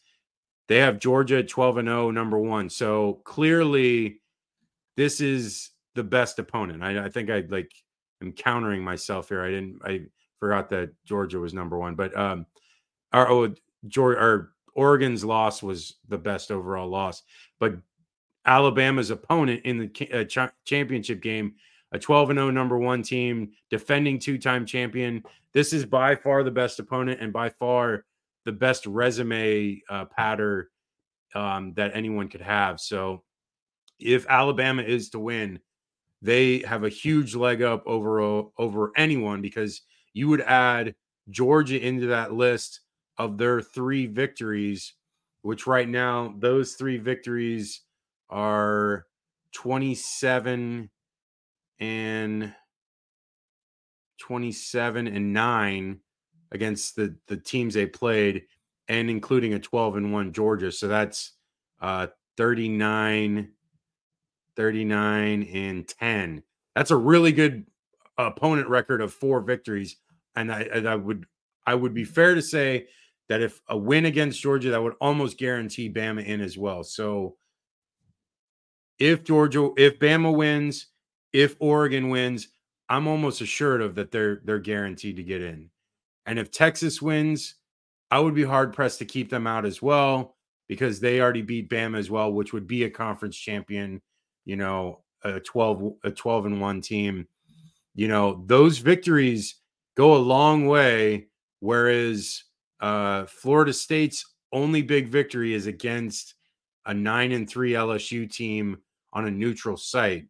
they 0.68 0.78
have 0.78 0.98
Georgia 0.98 1.42
12 1.42 1.78
and 1.78 1.88
0, 1.88 2.10
number 2.10 2.38
one. 2.38 2.68
So 2.68 3.20
clearly, 3.24 4.20
this 4.96 5.20
is 5.20 5.70
the 5.94 6.02
best 6.02 6.38
opponent. 6.38 6.82
I, 6.82 7.04
I 7.04 7.08
think 7.08 7.30
I 7.30 7.44
like 7.48 7.70
am 8.22 8.32
countering 8.32 8.82
myself 8.82 9.28
here. 9.28 9.42
I 9.42 9.50
didn't. 9.50 9.80
I 9.84 10.00
forgot 10.38 10.68
that 10.70 10.90
Georgia 11.04 11.38
was 11.38 11.54
number 11.54 11.78
one, 11.78 11.94
but 11.94 12.16
um, 12.16 12.46
our 13.12 13.30
oh, 13.30 13.54
Georgia 13.88 14.20
our 14.20 14.50
Oregon's 14.74 15.24
loss 15.24 15.62
was 15.62 15.94
the 16.08 16.18
best 16.18 16.50
overall 16.50 16.88
loss, 16.88 17.22
but 17.58 17.76
Alabama's 18.46 19.10
opponent 19.10 19.62
in 19.64 19.78
the 19.78 20.10
uh, 20.12 20.24
ch- 20.24 20.52
championship 20.64 21.20
game, 21.20 21.54
a 21.92 21.98
12 21.98 22.30
and 22.30 22.38
0 22.38 22.50
number 22.50 22.78
one 22.78 23.02
team, 23.02 23.52
defending 23.70 24.18
two 24.18 24.38
time 24.38 24.64
champion. 24.64 25.22
This 25.52 25.72
is 25.72 25.84
by 25.84 26.14
far 26.14 26.42
the 26.42 26.50
best 26.50 26.78
opponent 26.78 27.20
and 27.20 27.32
by 27.32 27.48
far 27.50 28.04
the 28.44 28.52
best 28.52 28.86
resume 28.86 29.82
uh, 29.90 30.04
patter 30.04 30.70
um, 31.34 31.74
that 31.74 31.90
anyone 31.94 32.28
could 32.28 32.40
have. 32.40 32.80
So, 32.80 33.24
if 33.98 34.26
Alabama 34.28 34.82
is 34.82 35.10
to 35.10 35.18
win, 35.18 35.58
they 36.22 36.58
have 36.60 36.84
a 36.84 36.88
huge 36.88 37.34
leg 37.34 37.62
up 37.62 37.82
over 37.86 38.20
over 38.58 38.92
anyone 38.96 39.42
because 39.42 39.82
you 40.16 40.28
would 40.28 40.40
add 40.40 40.94
Georgia 41.28 41.78
into 41.78 42.06
that 42.06 42.32
list 42.32 42.80
of 43.18 43.36
their 43.36 43.60
three 43.60 44.06
victories, 44.06 44.94
which 45.42 45.66
right 45.66 45.86
now 45.86 46.34
those 46.38 46.72
three 46.72 46.96
victories 46.96 47.82
are 48.30 49.04
27 49.52 50.88
and 51.80 52.54
27 54.18 55.06
and 55.06 55.32
9 55.34 56.00
against 56.50 56.96
the 56.96 57.14
the 57.26 57.36
teams 57.36 57.74
they 57.74 57.84
played 57.84 58.44
and 58.88 59.10
including 59.10 59.52
a 59.52 59.58
12 59.58 59.96
and 59.96 60.12
1 60.14 60.32
Georgia. 60.32 60.72
So 60.72 60.88
that's 60.88 61.32
uh 61.82 62.06
39 62.38 63.52
39 64.56 65.42
and 65.42 65.86
10. 65.86 66.42
That's 66.74 66.90
a 66.90 66.96
really 66.96 67.32
good 67.32 67.66
opponent 68.16 68.68
record 68.68 69.02
of 69.02 69.12
four 69.12 69.42
victories 69.42 69.96
and 70.36 70.52
I, 70.52 70.62
and 70.62 70.88
I 70.88 70.94
would 70.96 71.26
I 71.66 71.74
would 71.74 71.94
be 71.94 72.04
fair 72.04 72.34
to 72.34 72.42
say 72.42 72.86
that 73.28 73.42
if 73.42 73.60
a 73.68 73.76
win 73.76 74.04
against 74.06 74.40
Georgia, 74.40 74.70
that 74.70 74.82
would 74.82 74.94
almost 75.00 75.38
guarantee 75.38 75.92
Bama 75.92 76.24
in 76.24 76.40
as 76.40 76.56
well. 76.56 76.84
So 76.84 77.36
if 78.98 79.24
Georgia, 79.24 79.70
if 79.76 79.98
Bama 79.98 80.34
wins, 80.34 80.86
if 81.32 81.56
Oregon 81.58 82.08
wins, 82.08 82.48
I'm 82.88 83.08
almost 83.08 83.40
assured 83.40 83.82
of 83.82 83.94
that 83.96 84.12
they're 84.12 84.40
they're 84.44 84.58
guaranteed 84.58 85.16
to 85.16 85.22
get 85.22 85.42
in. 85.42 85.70
And 86.26 86.38
if 86.38 86.50
Texas 86.50 87.02
wins, 87.02 87.56
I 88.10 88.20
would 88.20 88.34
be 88.34 88.44
hard 88.44 88.72
pressed 88.72 88.98
to 89.00 89.04
keep 89.04 89.30
them 89.30 89.46
out 89.46 89.66
as 89.66 89.82
well 89.82 90.36
because 90.68 91.00
they 91.00 91.20
already 91.20 91.42
beat 91.42 91.70
Bama 91.70 91.98
as 91.98 92.10
well, 92.10 92.32
which 92.32 92.52
would 92.52 92.66
be 92.66 92.84
a 92.84 92.90
conference 92.90 93.36
champion, 93.36 94.02
you 94.44 94.56
know, 94.56 95.02
a 95.24 95.40
12 95.40 95.94
a 96.04 96.10
12 96.10 96.46
and 96.46 96.60
1 96.60 96.80
team. 96.80 97.28
You 97.94 98.08
know, 98.08 98.44
those 98.46 98.78
victories 98.78 99.56
go 99.96 100.14
a 100.14 100.18
long 100.18 100.66
way 100.66 101.26
whereas 101.60 102.44
uh, 102.80 103.24
Florida 103.26 103.72
State's 103.72 104.24
only 104.52 104.82
big 104.82 105.08
victory 105.08 105.54
is 105.54 105.66
against 105.66 106.34
a 106.86 106.94
9 106.94 107.32
and 107.32 107.48
3 107.48 107.72
LSU 107.72 108.30
team 108.30 108.78
on 109.12 109.26
a 109.26 109.30
neutral 109.30 109.76
site. 109.76 110.26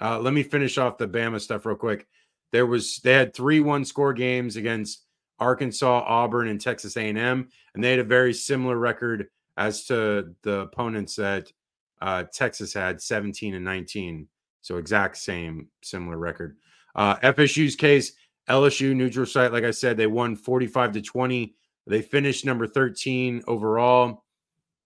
Uh, 0.00 0.18
let 0.18 0.32
me 0.32 0.42
finish 0.42 0.78
off 0.78 0.98
the 0.98 1.06
Bama 1.06 1.40
stuff 1.40 1.66
real 1.66 1.76
quick. 1.76 2.06
There 2.52 2.66
was 2.66 2.96
they 3.04 3.12
had 3.12 3.34
three 3.34 3.60
one 3.60 3.84
score 3.84 4.12
games 4.12 4.56
against 4.56 5.04
Arkansas, 5.38 6.04
Auburn, 6.06 6.48
and 6.48 6.60
Texas 6.60 6.96
A&M, 6.96 7.48
and 7.74 7.84
they 7.84 7.90
had 7.90 8.00
a 8.00 8.04
very 8.04 8.32
similar 8.32 8.76
record 8.76 9.28
as 9.56 9.84
to 9.86 10.34
the 10.42 10.60
opponents 10.60 11.16
that 11.16 11.52
uh, 12.00 12.24
Texas 12.32 12.72
had, 12.72 13.00
17 13.00 13.54
and 13.54 13.64
19. 13.64 14.26
So 14.62 14.78
exact 14.78 15.18
same 15.18 15.68
similar 15.82 16.16
record. 16.16 16.56
Uh, 16.94 17.16
FSU's 17.16 17.76
case, 17.76 18.12
LSU 18.50 18.94
neutral 18.94 19.26
site, 19.26 19.52
like 19.52 19.64
I 19.64 19.70
said, 19.70 19.96
they 19.96 20.08
won 20.08 20.34
45 20.34 20.92
to 20.92 21.02
20. 21.02 21.54
They 21.86 22.02
finished 22.02 22.44
number 22.44 22.66
13 22.66 23.42
overall. 23.46 24.24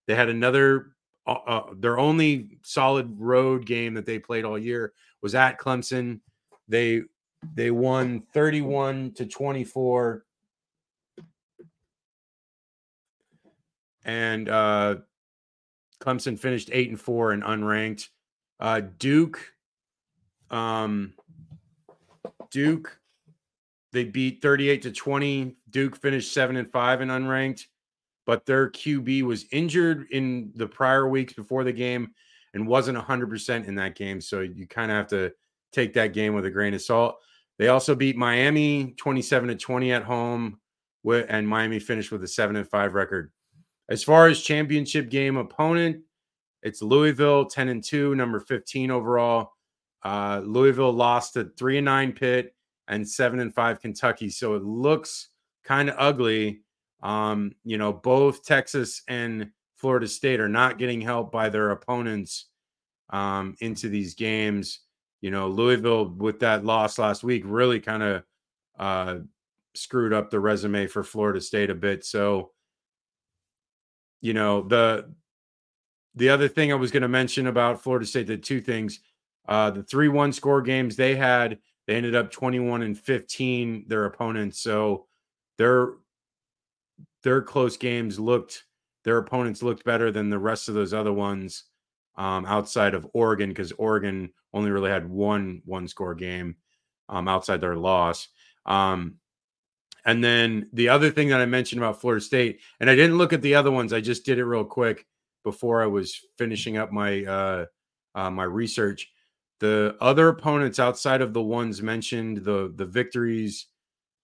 They 0.06 0.14
had 0.14 0.28
another 0.28 0.94
uh, 1.26 1.38
uh, 1.46 1.66
their 1.76 1.98
only 1.98 2.58
solid 2.62 3.18
road 3.18 3.64
game 3.64 3.94
that 3.94 4.04
they 4.04 4.18
played 4.18 4.44
all 4.44 4.58
year 4.58 4.92
was 5.22 5.34
at 5.34 5.58
Clemson. 5.58 6.20
They 6.68 7.02
they 7.54 7.70
won 7.70 8.20
31 8.20 9.12
to 9.12 9.26
24. 9.26 10.24
And 14.04 14.48
uh 14.50 14.96
Clemson 16.00 16.38
finished 16.38 16.68
8 16.70 16.90
and 16.90 17.00
4 17.00 17.32
and 17.32 17.42
unranked. 17.42 18.08
Uh 18.60 18.82
Duke 18.98 19.54
um 20.50 21.14
Duke 22.50 23.00
they 23.94 24.04
beat 24.04 24.42
38 24.42 24.82
to 24.82 24.92
20. 24.92 25.56
Duke 25.70 25.96
finished 25.96 26.34
7 26.34 26.56
and 26.56 26.70
5 26.70 27.00
and 27.00 27.10
unranked 27.10 27.64
but 28.26 28.46
their 28.46 28.70
QB 28.70 29.22
was 29.22 29.46
injured 29.52 30.06
in 30.10 30.52
the 30.54 30.66
prior 30.66 31.08
weeks 31.08 31.32
before 31.32 31.64
the 31.64 31.72
game 31.72 32.12
and 32.54 32.66
wasn't 32.66 32.96
100% 32.96 33.66
in 33.66 33.74
that 33.74 33.96
game. 33.96 34.20
So 34.20 34.40
you 34.40 34.66
kind 34.66 34.90
of 34.90 34.96
have 34.96 35.08
to 35.08 35.32
take 35.72 35.92
that 35.94 36.12
game 36.12 36.34
with 36.34 36.46
a 36.46 36.50
grain 36.50 36.74
of 36.74 36.82
salt. 36.82 37.16
They 37.58 37.68
also 37.68 37.94
beat 37.94 38.16
Miami 38.16 38.94
27 38.96 39.48
to 39.48 39.56
20 39.56 39.92
at 39.92 40.02
home, 40.02 40.58
and 41.04 41.46
Miami 41.46 41.78
finished 41.78 42.10
with 42.10 42.22
a 42.24 42.28
7 42.28 42.56
and 42.56 42.68
5 42.68 42.94
record. 42.94 43.30
As 43.88 44.02
far 44.02 44.28
as 44.28 44.40
championship 44.40 45.10
game 45.10 45.36
opponent, 45.36 46.02
it's 46.62 46.80
Louisville 46.80 47.44
10 47.44 47.68
and 47.68 47.84
2, 47.84 48.14
number 48.14 48.40
15 48.40 48.90
overall. 48.90 49.52
Uh, 50.02 50.40
Louisville 50.42 50.92
lost 50.92 51.34
to 51.34 51.50
3 51.58 51.78
and 51.78 51.84
9 51.84 52.12
Pitt 52.12 52.54
and 52.88 53.08
7 53.08 53.40
and 53.40 53.54
5 53.54 53.80
Kentucky. 53.80 54.28
So 54.28 54.54
it 54.54 54.62
looks 54.62 55.28
kind 55.64 55.88
of 55.88 55.96
ugly 55.98 56.64
um, 57.04 57.52
you 57.64 57.76
know, 57.76 57.92
both 57.92 58.44
Texas 58.44 59.02
and 59.08 59.50
Florida 59.76 60.08
State 60.08 60.40
are 60.40 60.48
not 60.48 60.78
getting 60.78 61.02
help 61.02 61.30
by 61.30 61.50
their 61.50 61.70
opponents 61.70 62.46
um, 63.10 63.54
into 63.60 63.90
these 63.90 64.14
games. 64.14 64.80
You 65.20 65.30
know, 65.30 65.48
Louisville 65.48 66.08
with 66.08 66.40
that 66.40 66.64
loss 66.64 66.98
last 66.98 67.22
week 67.22 67.42
really 67.44 67.78
kind 67.78 68.02
of 68.02 68.22
uh, 68.78 69.16
screwed 69.74 70.14
up 70.14 70.30
the 70.30 70.40
resume 70.40 70.86
for 70.86 71.04
Florida 71.04 71.42
State 71.42 71.68
a 71.68 71.74
bit. 71.74 72.06
So, 72.06 72.52
you 74.22 74.32
know, 74.32 74.62
the 74.62 75.12
the 76.14 76.30
other 76.30 76.48
thing 76.48 76.72
I 76.72 76.76
was 76.76 76.90
going 76.90 77.02
to 77.02 77.08
mention 77.08 77.48
about 77.48 77.82
Florida 77.82 78.06
State, 78.06 78.28
the 78.28 78.38
two 78.38 78.62
things, 78.62 79.00
uh, 79.46 79.70
the 79.70 79.82
three 79.82 80.08
one 80.08 80.32
score 80.32 80.62
games 80.62 80.96
they 80.96 81.16
had, 81.16 81.58
they 81.86 81.96
ended 81.96 82.14
up 82.14 82.30
twenty 82.30 82.60
one 82.60 82.82
and 82.82 82.98
fifteen 82.98 83.84
their 83.88 84.04
opponents. 84.04 84.60
So 84.60 85.06
they're 85.58 85.94
their 87.22 87.42
close 87.42 87.76
games 87.76 88.18
looked 88.18 88.64
their 89.04 89.18
opponents 89.18 89.62
looked 89.62 89.84
better 89.84 90.10
than 90.10 90.30
the 90.30 90.38
rest 90.38 90.68
of 90.68 90.74
those 90.74 90.94
other 90.94 91.12
ones 91.12 91.64
um, 92.16 92.46
outside 92.46 92.94
of 92.94 93.06
Oregon 93.12 93.50
because 93.50 93.72
Oregon 93.72 94.30
only 94.52 94.70
really 94.70 94.90
had 94.90 95.08
one 95.08 95.62
one 95.64 95.88
score 95.88 96.14
game 96.14 96.56
um, 97.08 97.28
outside 97.28 97.60
their 97.60 97.76
loss. 97.76 98.28
Um, 98.66 99.16
and 100.06 100.22
then 100.22 100.68
the 100.72 100.90
other 100.90 101.10
thing 101.10 101.28
that 101.28 101.40
I 101.40 101.46
mentioned 101.46 101.80
about 101.80 102.00
Florida 102.00 102.22
State, 102.22 102.60
and 102.78 102.90
I 102.90 102.94
didn't 102.94 103.18
look 103.18 103.32
at 103.32 103.42
the 103.42 103.54
other 103.54 103.70
ones, 103.70 103.92
I 103.92 104.00
just 104.00 104.24
did 104.24 104.38
it 104.38 104.44
real 104.44 104.64
quick 104.64 105.06
before 105.44 105.82
I 105.82 105.86
was 105.86 106.20
finishing 106.38 106.76
up 106.76 106.92
my 106.92 107.24
uh, 107.24 107.66
uh, 108.14 108.30
my 108.30 108.44
research. 108.44 109.10
The 109.64 109.96
other 109.98 110.28
opponents 110.28 110.78
outside 110.78 111.22
of 111.22 111.32
the 111.32 111.40
ones 111.40 111.80
mentioned, 111.80 112.44
the 112.44 112.70
the 112.76 112.84
victories 112.84 113.68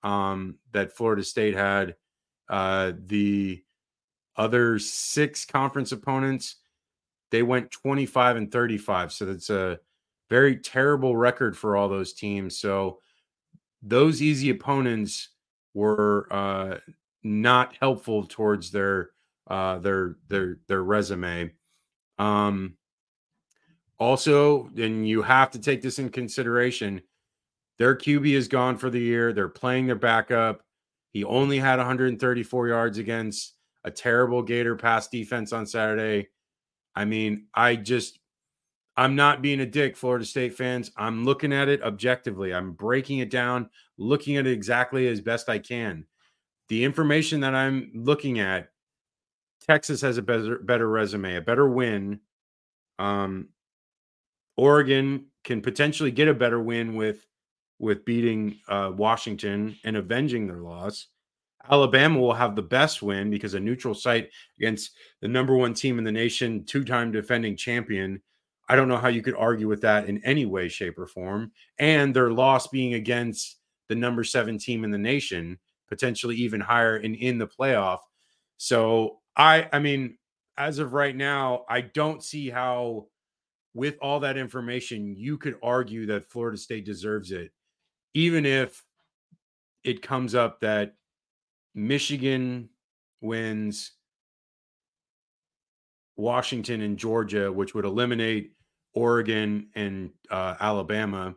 um, 0.02 0.56
that 0.72 0.92
Florida 0.92 1.24
State 1.24 1.54
had, 1.54 1.96
uh, 2.50 2.92
the 3.06 3.64
other 4.36 4.78
six 4.78 5.46
conference 5.46 5.92
opponents, 5.92 6.56
they 7.30 7.42
went 7.42 7.70
25 7.70 8.36
and 8.36 8.52
35. 8.52 9.14
So 9.14 9.24
that's 9.24 9.48
a 9.48 9.80
very 10.28 10.56
terrible 10.58 11.16
record 11.16 11.56
for 11.56 11.74
all 11.74 11.88
those 11.88 12.12
teams. 12.12 12.58
So 12.60 12.98
those 13.82 14.20
easy 14.20 14.50
opponents 14.50 15.30
were 15.72 16.28
uh, 16.30 16.80
not 17.22 17.74
helpful 17.80 18.26
towards 18.26 18.72
their 18.72 19.12
uh, 19.46 19.78
their 19.78 20.16
their 20.28 20.58
their 20.68 20.82
resume. 20.82 21.50
Um, 22.18 22.76
also, 24.00 24.70
and 24.78 25.06
you 25.06 25.20
have 25.22 25.50
to 25.50 25.60
take 25.60 25.82
this 25.82 25.98
in 25.98 26.08
consideration. 26.08 27.02
Their 27.78 27.94
QB 27.94 28.32
is 28.32 28.48
gone 28.48 28.78
for 28.78 28.88
the 28.90 28.98
year. 29.00 29.32
They're 29.32 29.48
playing 29.48 29.86
their 29.86 29.94
backup. 29.94 30.62
He 31.12 31.22
only 31.22 31.58
had 31.58 31.78
134 31.78 32.68
yards 32.68 32.98
against 32.98 33.54
a 33.84 33.90
terrible 33.90 34.42
Gator 34.42 34.74
pass 34.74 35.08
defense 35.08 35.52
on 35.52 35.66
Saturday. 35.66 36.28
I 36.96 37.04
mean, 37.04 37.46
I 37.54 37.76
just, 37.76 38.18
I'm 38.96 39.16
not 39.16 39.42
being 39.42 39.60
a 39.60 39.66
dick, 39.66 39.96
Florida 39.96 40.24
State 40.24 40.54
fans. 40.54 40.90
I'm 40.96 41.24
looking 41.24 41.52
at 41.52 41.68
it 41.68 41.82
objectively. 41.82 42.54
I'm 42.54 42.72
breaking 42.72 43.18
it 43.18 43.30
down, 43.30 43.68
looking 43.98 44.36
at 44.36 44.46
it 44.46 44.52
exactly 44.52 45.08
as 45.08 45.20
best 45.20 45.48
I 45.48 45.58
can. 45.58 46.06
The 46.68 46.84
information 46.84 47.40
that 47.40 47.54
I'm 47.54 47.90
looking 47.94 48.40
at, 48.40 48.68
Texas 49.66 50.00
has 50.00 50.16
a 50.16 50.22
better, 50.22 50.58
better 50.58 50.88
resume, 50.88 51.36
a 51.36 51.40
better 51.40 51.68
win. 51.68 52.20
Um, 52.98 53.48
Oregon 54.60 55.24
can 55.42 55.62
potentially 55.62 56.10
get 56.10 56.28
a 56.28 56.34
better 56.34 56.60
win 56.60 56.94
with 56.94 57.26
with 57.78 58.04
beating 58.04 58.58
uh, 58.68 58.92
Washington 58.94 59.74
and 59.84 59.96
avenging 59.96 60.46
their 60.46 60.60
loss. 60.60 61.06
Alabama 61.70 62.20
will 62.20 62.34
have 62.34 62.54
the 62.54 62.62
best 62.62 63.00
win 63.00 63.30
because 63.30 63.54
a 63.54 63.60
neutral 63.60 63.94
site 63.94 64.28
against 64.58 64.90
the 65.22 65.28
number 65.28 65.56
one 65.56 65.72
team 65.72 65.96
in 65.96 66.04
the 66.04 66.12
nation, 66.12 66.62
two 66.64 66.84
time 66.84 67.10
defending 67.10 67.56
champion. 67.56 68.20
I 68.68 68.76
don't 68.76 68.88
know 68.88 68.98
how 68.98 69.08
you 69.08 69.22
could 69.22 69.34
argue 69.34 69.66
with 69.66 69.80
that 69.80 70.10
in 70.10 70.22
any 70.26 70.44
way, 70.44 70.68
shape, 70.68 70.98
or 70.98 71.06
form. 71.06 71.52
And 71.78 72.14
their 72.14 72.30
loss 72.30 72.68
being 72.68 72.94
against 72.94 73.56
the 73.88 73.94
number 73.94 74.24
seven 74.24 74.58
team 74.58 74.84
in 74.84 74.90
the 74.90 74.98
nation, 74.98 75.58
potentially 75.88 76.36
even 76.36 76.60
higher 76.60 76.96
and 76.96 77.16
in 77.16 77.38
the 77.38 77.46
playoff. 77.46 78.00
So 78.58 79.20
I, 79.34 79.70
I 79.72 79.78
mean, 79.78 80.18
as 80.58 80.78
of 80.78 80.92
right 80.92 81.16
now, 81.16 81.64
I 81.66 81.80
don't 81.80 82.22
see 82.22 82.50
how, 82.50 83.06
with 83.74 83.96
all 84.00 84.20
that 84.20 84.36
information, 84.36 85.14
you 85.16 85.38
could 85.38 85.56
argue 85.62 86.06
that 86.06 86.30
Florida 86.30 86.58
State 86.58 86.84
deserves 86.84 87.30
it 87.30 87.52
even 88.14 88.44
if 88.44 88.84
it 89.84 90.02
comes 90.02 90.34
up 90.34 90.60
that 90.60 90.94
Michigan 91.74 92.68
wins 93.20 93.92
Washington 96.16 96.82
and 96.82 96.98
Georgia, 96.98 97.50
which 97.50 97.74
would 97.74 97.84
eliminate 97.84 98.52
Oregon 98.94 99.68
and 99.74 100.10
uh, 100.30 100.56
Alabama, 100.60 101.34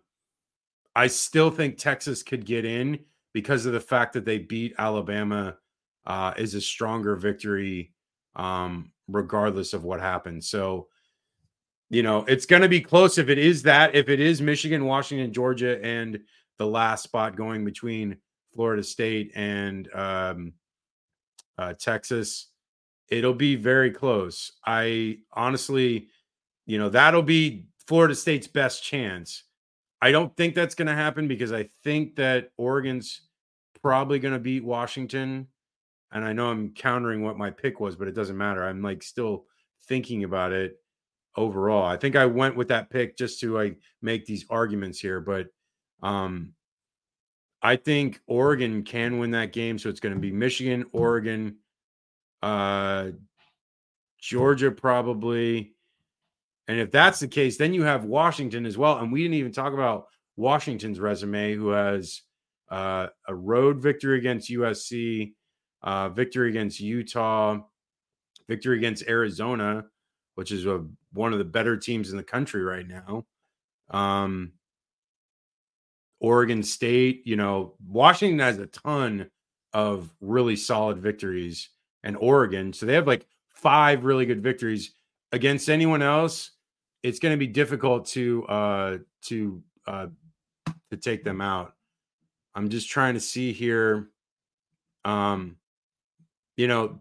I 0.96 1.08
still 1.08 1.52
think 1.52 1.78
Texas 1.78 2.24
could 2.24 2.46
get 2.46 2.66
in 2.66 3.00
because 3.34 3.66
of 3.66 3.74
the 3.74 3.80
fact 3.80 4.14
that 4.14 4.26
they 4.26 4.40
beat 4.40 4.74
Alabama 4.78 5.58
uh, 6.06 6.34
is 6.38 6.54
a 6.54 6.62
stronger 6.62 7.16
victory, 7.16 7.94
um, 8.36 8.92
regardless 9.08 9.74
of 9.74 9.84
what 9.84 10.02
happens. 10.02 10.50
So, 10.50 10.88
you 11.90 12.04
know, 12.04 12.26
it's 12.26 12.46
going 12.46 12.62
to 12.62 12.70
be 12.70 12.82
close 12.82 13.18
if 13.18 13.30
it 13.30 13.38
is 13.38 13.64
that. 13.64 13.96
If 13.96 14.10
it 14.10 14.20
is 14.20 14.42
Michigan, 14.42 14.86
Washington, 14.86 15.32
Georgia, 15.32 15.84
and 15.84 16.20
the 16.58 16.68
last 16.68 17.04
spot 17.04 17.36
going 17.36 17.66
between 17.66 18.18
Florida 18.56 18.84
State 18.84 19.32
and 19.36 19.94
um, 19.94 20.54
uh, 21.58 21.74
Texas. 21.74 22.48
It'll 23.10 23.34
be 23.34 23.56
very 23.56 23.92
close. 23.92 24.54
I 24.66 25.20
honestly, 25.34 26.08
you 26.66 26.78
know, 26.78 26.90
that'll 26.90 27.22
be 27.22 27.68
Florida 27.88 28.16
State's 28.16 28.48
best 28.48 28.84
chance. 28.84 29.44
I 30.02 30.12
don't 30.12 30.36
think 30.36 30.56
that's 30.56 30.76
going 30.76 30.88
to 30.88 30.96
happen 30.96 31.28
because 31.28 31.54
I 31.54 31.70
think 31.84 32.16
that 32.16 32.50
Oregon's 32.58 33.22
probably 33.82 34.20
going 34.20 34.34
to 34.34 34.40
beat 34.40 34.64
Washington. 34.64 35.48
And 36.12 36.24
I 36.26 36.34
know 36.34 36.50
I'm 36.50 36.74
countering 36.74 37.24
what 37.24 37.38
my 37.38 37.50
pick 37.50 37.80
was, 37.80 37.96
but 37.96 38.08
it 38.08 38.16
doesn't 38.16 38.38
matter. 38.38 38.64
I'm 38.64 38.82
like 38.82 39.04
still 39.04 39.46
thinking 39.88 40.24
about 40.24 40.52
it 40.52 40.78
overall. 41.36 41.86
I 41.86 41.98
think 41.98 42.16
I 42.16 42.26
went 42.26 42.56
with 42.56 42.68
that 42.70 42.90
pick 42.90 43.18
just 43.18 43.40
to 43.42 43.54
like 43.54 43.80
make 44.02 44.26
these 44.26 44.46
arguments 44.50 45.00
here, 45.00 45.20
but 45.20 45.48
um, 46.02 46.54
I 47.62 47.78
think 47.78 48.20
Oregon 48.28 48.84
can 48.84 49.20
win 49.20 49.32
that 49.32 49.54
game. 49.54 49.80
So 49.80 49.90
it's 49.90 50.00
going 50.00 50.14
to 50.14 50.20
be 50.20 50.32
Michigan, 50.32 50.86
Oregon, 50.92 51.58
uh, 52.42 53.12
Georgia, 54.20 54.72
probably. 54.72 55.76
And 56.68 56.80
if 56.80 56.92
that's 56.92 57.20
the 57.20 57.28
case, 57.28 57.58
then 57.58 57.74
you 57.74 57.84
have 57.84 58.06
Washington 58.06 58.66
as 58.66 58.78
well. 58.78 59.00
And 59.00 59.12
we 59.12 59.24
didn't 59.24 59.36
even 59.36 59.52
talk 59.52 59.74
about 59.74 60.08
Washington's 60.36 61.00
resume, 61.00 61.56
who 61.56 61.70
has 61.70 62.22
uh, 62.70 63.08
a 63.28 63.36
road 63.36 63.82
victory 63.82 64.18
against 64.18 64.50
USC, 64.50 65.34
uh, 65.84 66.10
victory 66.10 66.50
against 66.50 66.80
Utah, 66.80 67.60
victory 68.48 68.78
against 68.78 69.08
Arizona, 69.08 69.86
which 70.36 70.52
is 70.52 70.66
a, 70.66 70.86
one 71.14 71.34
of 71.34 71.40
the 71.40 71.46
better 71.46 71.78
teams 71.78 72.12
in 72.12 72.18
the 72.18 72.24
country 72.24 72.64
right 72.64 72.88
now. 72.88 73.26
Um, 73.90 74.54
Oregon 76.20 76.64
State, 76.64 77.24
you 77.26 77.36
know, 77.36 77.76
Washington 77.86 78.40
has 78.40 78.58
a 78.58 78.68
ton 78.68 79.30
of 79.74 80.14
really 80.22 80.56
solid 80.56 81.00
victories, 81.00 81.70
and 82.04 82.16
Oregon, 82.18 82.74
so 82.74 82.86
they 82.86 82.94
have 82.94 83.08
like 83.08 83.26
five 83.50 84.06
really 84.06 84.26
good 84.26 84.42
victories 84.42 84.94
against 85.32 85.70
anyone 85.70 86.02
else. 86.02 86.52
It's 87.02 87.20
going 87.20 87.34
to 87.34 87.38
be 87.38 87.48
difficult 87.48 88.06
to 88.08 88.46
uh 88.46 88.98
to 89.24 89.62
uh 89.88 90.08
to 90.92 90.98
take 90.98 91.24
them 91.24 91.42
out. 91.42 91.74
I'm 92.56 92.70
just 92.70 92.90
trying 92.90 93.16
to 93.16 93.20
see 93.20 93.52
here. 93.52 94.10
Um, 95.06 95.58
you 96.56 96.68
know, 96.68 97.00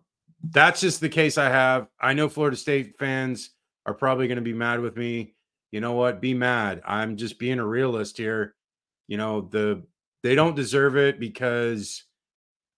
that's 0.50 0.80
just 0.80 1.00
the 1.00 1.08
case 1.08 1.38
I 1.38 1.48
have. 1.48 1.88
I 2.00 2.14
know 2.14 2.28
Florida 2.28 2.56
State 2.56 2.98
fans 2.98 3.50
are 3.86 3.94
probably 3.94 4.26
going 4.26 4.36
to 4.36 4.42
be 4.42 4.52
mad 4.52 4.80
with 4.80 4.96
me. 4.96 5.34
You 5.70 5.80
know 5.80 5.92
what? 5.92 6.20
Be 6.20 6.34
mad. 6.34 6.82
I'm 6.84 7.16
just 7.16 7.38
being 7.38 7.58
a 7.58 7.66
realist 7.66 8.16
here. 8.16 8.54
You 9.08 9.16
know, 9.16 9.42
the 9.42 9.84
they 10.22 10.34
don't 10.34 10.56
deserve 10.56 10.96
it 10.96 11.18
because 11.18 12.04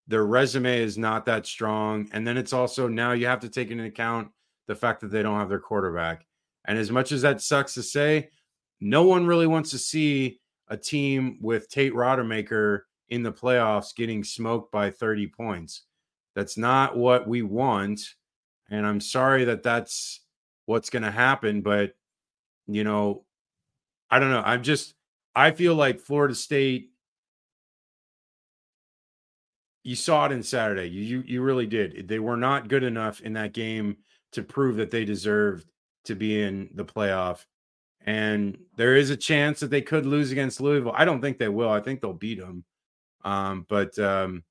their 0.06 0.24
resume 0.24 0.80
is 0.80 0.98
not 0.98 1.26
that 1.26 1.46
strong. 1.46 2.08
And 2.12 2.26
then 2.26 2.36
it's 2.36 2.52
also 2.52 2.88
now 2.88 3.12
you 3.12 3.26
have 3.26 3.40
to 3.40 3.48
take 3.48 3.70
into 3.70 3.84
account 3.84 4.28
the 4.66 4.74
fact 4.74 5.00
that 5.00 5.10
they 5.10 5.22
don't 5.22 5.38
have 5.38 5.48
their 5.48 5.58
quarterback. 5.58 6.26
And 6.66 6.78
as 6.78 6.90
much 6.90 7.12
as 7.12 7.22
that 7.22 7.40
sucks 7.40 7.74
to 7.74 7.82
say, 7.82 8.30
no 8.80 9.04
one 9.04 9.26
really 9.26 9.46
wants 9.46 9.70
to 9.70 9.78
see 9.78 10.40
a 10.68 10.76
team 10.76 11.38
with 11.40 11.68
Tate 11.68 11.92
Rodemaker 11.92 12.80
in 13.08 13.22
the 13.22 13.32
playoffs 13.32 13.94
getting 13.94 14.24
smoked 14.24 14.72
by 14.72 14.90
30 14.90 15.26
points. 15.28 15.82
That's 16.34 16.56
not 16.56 16.96
what 16.96 17.28
we 17.28 17.42
want. 17.42 18.00
And 18.70 18.86
I'm 18.86 19.00
sorry 19.00 19.44
that 19.44 19.62
that's 19.62 20.20
what's 20.66 20.90
going 20.90 21.02
to 21.02 21.10
happen. 21.10 21.60
But, 21.60 21.94
you 22.66 22.84
know, 22.84 23.24
I 24.10 24.18
don't 24.18 24.30
know. 24.30 24.42
I'm 24.44 24.62
just, 24.62 24.94
I 25.34 25.50
feel 25.50 25.74
like 25.74 26.00
Florida 26.00 26.34
State, 26.34 26.90
you 29.82 29.94
saw 29.94 30.26
it 30.26 30.32
in 30.32 30.42
Saturday. 30.42 30.88
You, 30.88 31.02
you, 31.02 31.24
you 31.26 31.42
really 31.42 31.66
did. 31.66 32.08
They 32.08 32.18
were 32.18 32.36
not 32.36 32.68
good 32.68 32.84
enough 32.84 33.20
in 33.20 33.34
that 33.34 33.52
game 33.52 33.98
to 34.32 34.42
prove 34.42 34.76
that 34.76 34.90
they 34.90 35.04
deserved 35.04 35.66
to 36.06 36.14
be 36.14 36.42
in 36.42 36.70
the 36.74 36.84
playoff. 36.84 37.44
And 38.06 38.58
there 38.76 38.96
is 38.96 39.10
a 39.10 39.16
chance 39.16 39.60
that 39.60 39.70
they 39.70 39.82
could 39.82 40.04
lose 40.04 40.32
against 40.32 40.60
Louisville. 40.60 40.94
I 40.96 41.04
don't 41.04 41.20
think 41.20 41.38
they 41.38 41.48
will. 41.48 41.70
I 41.70 41.80
think 41.80 42.00
they'll 42.00 42.12
beat 42.12 42.40
them. 42.40 42.64
Um, 43.24 43.66
but 43.68 43.98
um, 43.98 44.42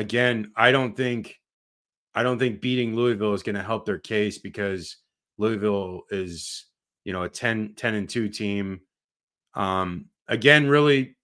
again, 0.00 0.50
I 0.56 0.72
don't 0.72 0.96
think 0.96 1.36
I 2.14 2.22
don't 2.22 2.38
think 2.38 2.60
beating 2.60 2.96
Louisville 2.96 3.34
is 3.34 3.42
going 3.42 3.54
to 3.54 3.62
help 3.62 3.86
their 3.86 3.98
case 3.98 4.38
because 4.38 4.96
Louisville 5.38 6.02
is, 6.10 6.66
you 7.04 7.12
know, 7.12 7.22
a 7.22 7.28
10, 7.28 7.74
10 7.76 7.94
and 7.94 8.08
2 8.08 8.28
team. 8.28 8.80
Um, 9.54 10.06
again, 10.26 10.66
really, 10.66 11.16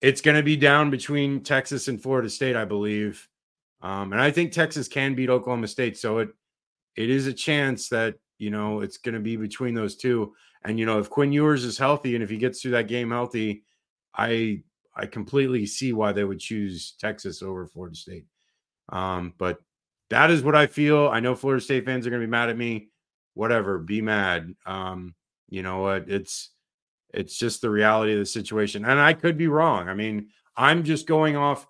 it's 0.00 0.22
going 0.22 0.36
to 0.36 0.42
be 0.42 0.56
down 0.56 0.90
between 0.90 1.42
Texas 1.42 1.88
and 1.88 2.02
Florida 2.02 2.30
State, 2.30 2.56
I 2.56 2.64
believe. 2.64 3.28
Um, 3.82 4.12
and 4.12 4.20
I 4.20 4.30
think 4.30 4.52
Texas 4.52 4.88
can 4.88 5.14
beat 5.14 5.28
Oklahoma 5.28 5.68
State. 5.68 5.98
So 5.98 6.18
it 6.18 6.30
it 6.96 7.10
is 7.10 7.26
a 7.26 7.32
chance 7.32 7.88
that, 7.88 8.14
you 8.38 8.50
know, 8.50 8.80
it's 8.80 8.96
going 8.96 9.14
to 9.14 9.20
be 9.20 9.36
between 9.36 9.74
those 9.74 9.96
two. 9.96 10.32
And, 10.64 10.78
you 10.78 10.86
know, 10.86 11.00
if 11.00 11.10
Quinn 11.10 11.32
Ewers 11.32 11.64
is 11.64 11.76
healthy 11.76 12.14
and 12.14 12.22
if 12.22 12.30
he 12.30 12.38
gets 12.38 12.62
through 12.62 12.70
that 12.70 12.88
game 12.88 13.10
healthy, 13.10 13.64
I 14.16 14.62
I 14.96 15.06
completely 15.06 15.66
see 15.66 15.92
why 15.92 16.12
they 16.12 16.24
would 16.24 16.38
choose 16.38 16.94
Texas 17.00 17.42
over 17.42 17.66
Florida 17.66 17.96
State. 17.96 18.26
Um, 18.90 19.34
but 19.38 19.60
that 20.10 20.30
is 20.30 20.42
what 20.42 20.54
I 20.54 20.66
feel. 20.66 21.08
I 21.08 21.20
know 21.20 21.34
Florida 21.34 21.62
State 21.62 21.84
fans 21.84 22.06
are 22.06 22.10
going 22.10 22.20
to 22.20 22.26
be 22.26 22.30
mad 22.30 22.50
at 22.50 22.56
me. 22.56 22.88
Whatever, 23.34 23.78
be 23.78 24.00
mad. 24.00 24.54
Um, 24.64 25.14
you 25.48 25.62
know 25.62 25.78
what? 25.80 26.08
It's 26.08 26.50
it's 27.12 27.36
just 27.36 27.60
the 27.60 27.70
reality 27.70 28.12
of 28.12 28.18
the 28.18 28.26
situation, 28.26 28.84
and 28.84 29.00
I 29.00 29.12
could 29.12 29.36
be 29.36 29.48
wrong. 29.48 29.88
I 29.88 29.94
mean, 29.94 30.28
I'm 30.56 30.84
just 30.84 31.06
going 31.06 31.36
off 31.36 31.66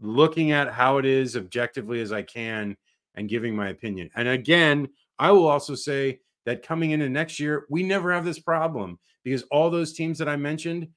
looking 0.00 0.52
at 0.52 0.72
how 0.72 0.98
it 0.98 1.04
is 1.04 1.36
objectively 1.36 2.00
as 2.00 2.12
I 2.12 2.22
can 2.22 2.76
and 3.14 3.28
giving 3.28 3.54
my 3.54 3.68
opinion. 3.68 4.10
And 4.14 4.28
again, 4.28 4.88
I 5.18 5.32
will 5.32 5.46
also 5.46 5.74
say 5.74 6.20
that 6.46 6.66
coming 6.66 6.92
into 6.92 7.08
next 7.08 7.40
year, 7.40 7.66
we 7.68 7.82
never 7.82 8.12
have 8.12 8.24
this 8.24 8.38
problem 8.38 8.98
because 9.24 9.42
all 9.50 9.70
those 9.70 9.92
teams 9.92 10.18
that 10.18 10.28
I 10.28 10.36
mentioned 10.36 10.88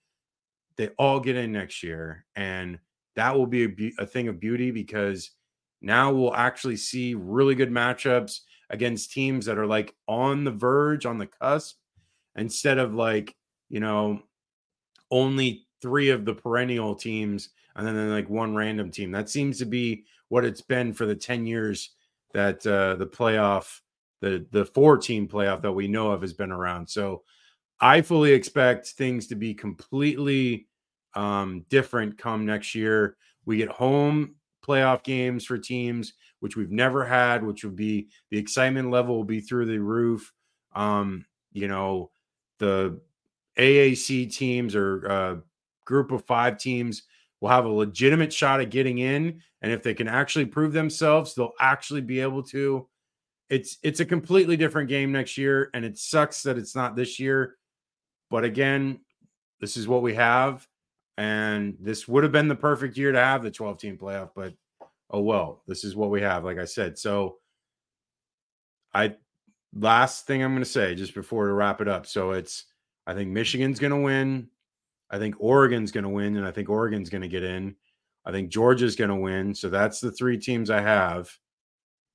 they 0.82 0.89
all 0.98 1.20
get 1.20 1.36
in 1.36 1.52
next 1.52 1.84
year, 1.84 2.26
and 2.36 2.80
that 3.15 3.36
will 3.36 3.46
be 3.46 3.65
a, 3.65 3.70
be- 3.70 3.94
a 4.00 4.06
thing 4.06 4.28
of 4.28 4.39
beauty 4.39 4.72
because 4.72 5.30
now 5.80 6.12
we'll 6.12 6.34
actually 6.34 6.76
see 6.76 7.13
really 7.13 7.54
good 7.54 7.70
matchups 7.70 8.39
against 8.72 9.12
teams 9.12 9.46
that 9.46 9.60
are 9.60 9.67
like 9.67 9.94
on 10.08 10.44
the 10.44 10.52
verge, 10.52 11.06
on 11.06 11.20
the 11.20 11.28
cusp, 11.28 11.78
instead 12.36 12.80
of 12.80 12.96
like 12.96 13.36
you 13.70 13.80
know 13.80 14.24
only 15.12 15.67
three 15.84 16.10
of 16.10 16.26
the 16.26 16.34
perennial 16.34 16.96
teams 16.96 17.50
and 17.76 17.86
then 17.86 18.10
like 18.10 18.30
one 18.30 18.56
random 18.56 18.89
team. 18.89 19.12
That 19.12 19.30
seems 19.30 19.60
to 19.60 19.65
be 19.65 20.06
what 20.30 20.46
it's 20.46 20.62
been 20.62 20.94
for 20.94 21.06
the 21.06 21.15
10 21.15 21.46
years 21.46 21.91
that 22.34 22.65
uh, 22.65 22.96
the 22.96 23.06
playoff, 23.06 23.82
the 24.22 24.48
the 24.50 24.65
four 24.65 24.98
team 24.98 25.28
playoff 25.28 25.62
that 25.62 25.72
we 25.72 25.88
know 25.88 26.10
of 26.12 26.22
has 26.22 26.34
been 26.34 26.52
around. 26.52 26.89
So 26.89 27.22
I 27.80 28.02
fully 28.02 28.32
expect 28.32 28.88
things 28.88 29.28
to 29.28 29.36
be 29.36 29.54
completely 29.54 30.67
um, 31.15 31.65
different 31.69 32.17
come 32.17 32.45
next 32.45 32.76
year. 32.76 33.17
We 33.45 33.58
get 33.58 33.69
home 33.69 34.36
playoff 34.65 35.04
games 35.04 35.45
for 35.45 35.58
teams, 35.58 36.13
which 36.39 36.56
we've 36.56 36.71
never 36.71 37.06
had, 37.06 37.43
which 37.43 37.63
would 37.63 37.76
be 37.76 38.10
the 38.30 38.38
excitement 38.38 38.91
level 38.91 39.15
will 39.15 39.24
be 39.24 39.41
through 39.41 39.65
the 39.65 39.80
roof. 39.80 40.32
Um, 40.76 41.26
you 41.52 41.67
know, 41.67 42.12
the 42.60 43.00
AAC 43.58 44.34
teams 44.34 44.76
or 44.76 45.10
uh, 45.10 45.36
group 45.86 46.12
of 46.12 46.26
five 46.26 46.58
teams 46.58 47.04
will 47.39 47.50
have 47.50 47.65
a 47.65 47.69
legitimate 47.69 48.32
shot 48.32 48.62
at 48.62 48.69
getting 48.69 49.00
in. 49.00 49.41
And 49.62 49.71
if 49.71 49.84
they 49.84 49.93
can 49.93 50.08
actually 50.08 50.45
prove 50.45 50.74
themselves, 50.74 51.34
they'll 51.34 51.54
actually 51.60 52.02
be 52.02 52.19
able 52.19 52.43
to. 52.43 52.88
It's 53.50 53.78
it's 53.84 54.00
a 54.00 54.06
completely 54.06 54.56
different 54.56 54.88
game 54.88 55.12
next 55.12 55.38
year, 55.38 55.69
and 55.74 55.84
it 55.84 55.97
sucks 55.97 56.43
that 56.43 56.58
it's 56.58 56.76
not 56.76 56.95
this 56.95 57.19
year 57.19 57.58
but 58.32 58.45
again, 58.45 59.02
this 59.60 59.78
is 59.78 59.88
what 59.88 60.02
we 60.02 60.15
have. 60.15 60.65
And 61.17 61.76
this 61.80 62.08
would 62.08 62.24
have 62.24 62.32
been 62.32 62.47
the 62.47 62.56
perfect 62.56 62.97
year 62.97 63.12
to 63.12 63.19
have 63.19 63.43
the 63.43 63.52
12 63.52 63.78
team 63.78 63.97
playoff, 63.97 64.30
but 64.36 64.54
oh 65.10 65.21
well, 65.21 65.63
this 65.67 65.84
is 65.84 65.95
what 65.95 66.10
we 66.10 66.21
have, 66.21 66.43
like 66.43 66.58
I 66.58 66.65
said. 66.65 66.97
So 66.97 67.38
I 68.93 69.15
last 69.74 70.26
thing 70.26 70.43
I'm 70.43 70.54
gonna 70.54 70.65
say 70.65 70.95
just 70.95 71.13
before 71.13 71.47
to 71.47 71.54
wrap 71.54 71.82
it 71.82 71.88
up. 71.88 72.06
So 72.06 72.32
it's 72.32 72.65
I 73.06 73.13
think 73.13 73.30
Michigan's 73.30 73.80
gonna 73.80 74.00
win. 74.00 74.47
I 75.10 75.19
think 75.19 75.36
Oregon's 75.39 75.91
gonna 75.91 76.10
win, 76.10 76.38
and 76.38 76.45
I 76.45 76.52
think 76.52 76.69
Oregon's 76.69 77.10
gonna 77.10 77.28
get 77.28 77.43
in. 77.43 77.76
I 78.26 78.32
think 78.32 78.50
Georgia's 78.50 78.95
gonna 78.95 79.19
win. 79.19 79.54
So 79.54 79.69
that's 79.69 80.00
the 80.00 80.12
three 80.12 80.38
teams 80.38 80.69
I 80.69 80.82
have. 80.82 81.30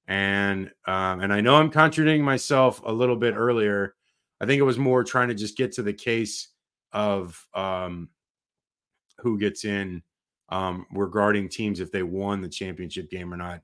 And 0.08 0.70
um, 0.86 1.20
and 1.20 1.32
I 1.32 1.40
know 1.40 1.56
I'm 1.56 1.70
contradicting 1.70 2.24
myself 2.24 2.80
a 2.84 2.92
little 2.92 3.16
bit 3.16 3.34
earlier 3.36 3.94
I 4.40 4.46
think 4.46 4.60
it 4.60 4.64
was 4.64 4.78
more 4.78 5.02
trying 5.02 5.28
to 5.28 5.34
just 5.34 5.56
get 5.56 5.72
to 5.72 5.82
the 5.82 5.92
case 5.92 6.48
of 6.92 7.42
um, 7.54 8.08
who 9.18 9.38
gets 9.38 9.64
in 9.64 10.02
um, 10.48 10.86
regarding 10.92 11.48
teams 11.48 11.80
if 11.80 11.90
they 11.90 12.02
won 12.02 12.40
the 12.40 12.48
championship 12.48 13.10
game 13.10 13.32
or 13.32 13.36
not. 13.36 13.62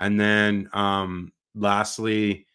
And 0.00 0.18
then 0.18 0.68
um, 0.72 1.32
lastly, 1.54 2.46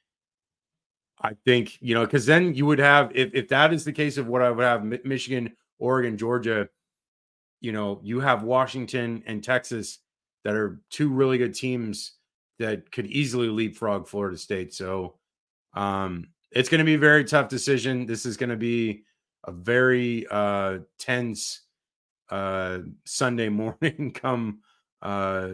I 1.21 1.35
think, 1.45 1.77
you 1.81 1.93
know, 1.93 2.05
because 2.05 2.25
then 2.25 2.53
you 2.55 2.65
would 2.65 2.79
have, 2.79 3.11
if, 3.13 3.33
if 3.33 3.49
that 3.49 3.73
is 3.73 3.83
the 3.83 3.91
case 3.91 4.17
of 4.17 4.27
what 4.27 4.41
I 4.41 4.49
would 4.49 4.63
have 4.63 4.83
Michigan, 5.05 5.53
Oregon, 5.77 6.17
Georgia, 6.17 6.69
you 7.61 7.71
know, 7.71 7.99
you 8.03 8.19
have 8.21 8.43
Washington 8.43 9.23
and 9.25 9.43
Texas 9.43 9.99
that 10.43 10.55
are 10.55 10.79
two 10.89 11.09
really 11.09 11.37
good 11.37 11.53
teams 11.53 12.13
that 12.57 12.91
could 12.91 13.05
easily 13.07 13.49
leapfrog 13.49 14.07
Florida 14.07 14.37
State. 14.37 14.73
So, 14.73 15.15
um, 15.73 16.29
it's 16.51 16.69
going 16.69 16.79
to 16.79 16.85
be 16.85 16.95
a 16.95 16.99
very 16.99 17.23
tough 17.23 17.47
decision. 17.47 18.05
This 18.05 18.25
is 18.25 18.37
going 18.37 18.49
to 18.49 18.55
be 18.55 19.03
a 19.43 19.51
very 19.51 20.25
uh, 20.31 20.79
tense 20.97 21.61
uh, 22.29 22.79
Sunday 23.05 23.49
morning 23.49 24.11
come 24.15 24.59
uh, 25.01 25.49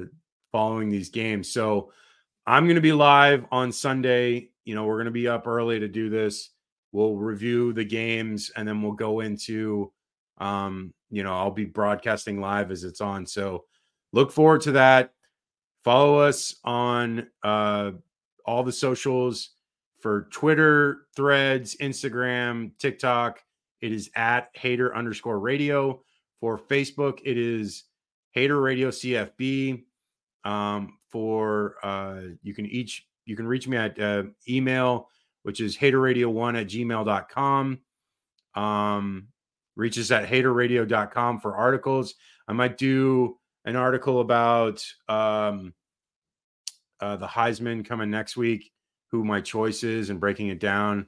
following 0.51 0.89
these 0.89 1.09
games. 1.09 1.51
So 1.51 1.91
I'm 2.45 2.65
going 2.65 2.75
to 2.75 2.81
be 2.81 2.93
live 2.93 3.45
on 3.51 3.71
Sunday. 3.71 4.49
You 4.65 4.75
know, 4.75 4.85
we're 4.85 4.97
going 4.97 5.05
to 5.05 5.11
be 5.11 5.27
up 5.27 5.47
early 5.47 5.79
to 5.79 5.87
do 5.87 6.09
this. 6.09 6.49
We'll 6.91 7.15
review 7.15 7.73
the 7.73 7.83
games 7.83 8.51
and 8.55 8.67
then 8.67 8.81
we'll 8.81 8.93
go 8.93 9.19
into, 9.19 9.91
um, 10.37 10.93
you 11.09 11.23
know, 11.23 11.33
I'll 11.33 11.51
be 11.51 11.65
broadcasting 11.65 12.39
live 12.39 12.71
as 12.71 12.83
it's 12.83 13.01
on. 13.01 13.25
So 13.25 13.65
look 14.13 14.31
forward 14.31 14.61
to 14.61 14.73
that. 14.73 15.13
Follow 15.83 16.19
us 16.19 16.55
on 16.63 17.27
uh, 17.43 17.91
all 18.45 18.63
the 18.63 18.71
socials 18.71 19.51
for 19.99 20.27
Twitter, 20.31 21.07
Threads, 21.15 21.75
Instagram, 21.81 22.71
TikTok, 22.79 23.41
it 23.81 23.91
is 23.91 24.09
at 24.15 24.49
Hater 24.53 24.95
underscore 24.95 25.39
Radio. 25.39 26.01
For 26.39 26.57
Facebook, 26.57 27.19
it 27.23 27.37
is 27.37 27.85
Hater 28.31 28.59
Radio 28.59 28.89
CFB. 28.89 29.83
Um, 30.43 30.97
for 31.09 31.75
uh, 31.81 32.21
you 32.43 32.53
can 32.53 32.65
each 32.65 33.07
you 33.25 33.35
can 33.35 33.47
reach 33.47 33.67
me 33.67 33.77
at 33.77 33.99
uh, 33.99 34.23
email, 34.47 35.09
which 35.43 35.59
is 35.59 35.77
haterradio1 35.77 36.59
at 36.59 36.67
gmail.com. 36.67 37.79
Um, 38.55 39.27
reach 39.75 39.97
us 39.97 40.11
at 40.11 40.27
haterradio.com 40.27 41.39
for 41.39 41.55
articles. 41.55 42.13
I 42.47 42.53
might 42.53 42.77
do 42.77 43.37
an 43.65 43.75
article 43.75 44.21
about 44.21 44.85
um, 45.09 45.73
uh, 46.99 47.15
the 47.15 47.27
Heisman 47.27 47.85
coming 47.85 48.11
next 48.11 48.37
week, 48.37 48.71
who 49.11 49.23
my 49.23 49.41
choice 49.41 49.83
is, 49.83 50.09
and 50.09 50.19
breaking 50.19 50.49
it 50.49 50.59
down. 50.59 51.07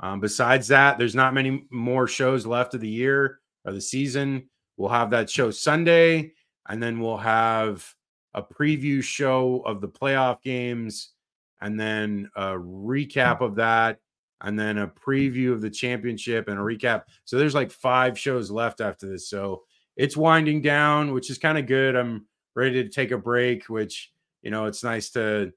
Um, 0.00 0.20
besides 0.20 0.68
that, 0.68 0.98
there's 0.98 1.14
not 1.14 1.34
many 1.34 1.66
more 1.70 2.06
shows 2.06 2.46
left 2.46 2.74
of 2.74 2.80
the 2.80 2.88
year 2.88 3.40
or 3.64 3.72
the 3.72 3.80
season. 3.80 4.48
We'll 4.78 4.90
have 4.90 5.10
that 5.10 5.28
show 5.28 5.50
Sunday, 5.50 6.32
and 6.68 6.80
then 6.80 7.00
we'll 7.00 7.18
have 7.18 7.84
a 8.32 8.42
preview 8.42 9.02
show 9.02 9.62
of 9.66 9.80
the 9.80 9.88
playoff 9.88 10.40
games, 10.40 11.10
and 11.60 11.78
then 11.78 12.30
a 12.36 12.52
recap 12.52 13.40
of 13.40 13.56
that, 13.56 13.98
and 14.40 14.56
then 14.56 14.78
a 14.78 14.86
preview 14.86 15.52
of 15.52 15.60
the 15.60 15.68
championship 15.68 16.46
and 16.46 16.58
a 16.58 16.62
recap. 16.62 17.02
So 17.24 17.36
there's 17.36 17.56
like 17.56 17.72
five 17.72 18.16
shows 18.16 18.52
left 18.52 18.80
after 18.80 19.08
this. 19.08 19.28
So 19.28 19.64
it's 19.96 20.16
winding 20.16 20.62
down, 20.62 21.12
which 21.12 21.28
is 21.28 21.38
kind 21.38 21.58
of 21.58 21.66
good. 21.66 21.96
I'm 21.96 22.26
ready 22.54 22.80
to 22.84 22.88
take 22.88 23.10
a 23.10 23.18
break, 23.18 23.68
which, 23.68 24.12
you 24.42 24.52
know, 24.52 24.66
it's 24.66 24.84
nice 24.84 25.10
to, 25.10 25.52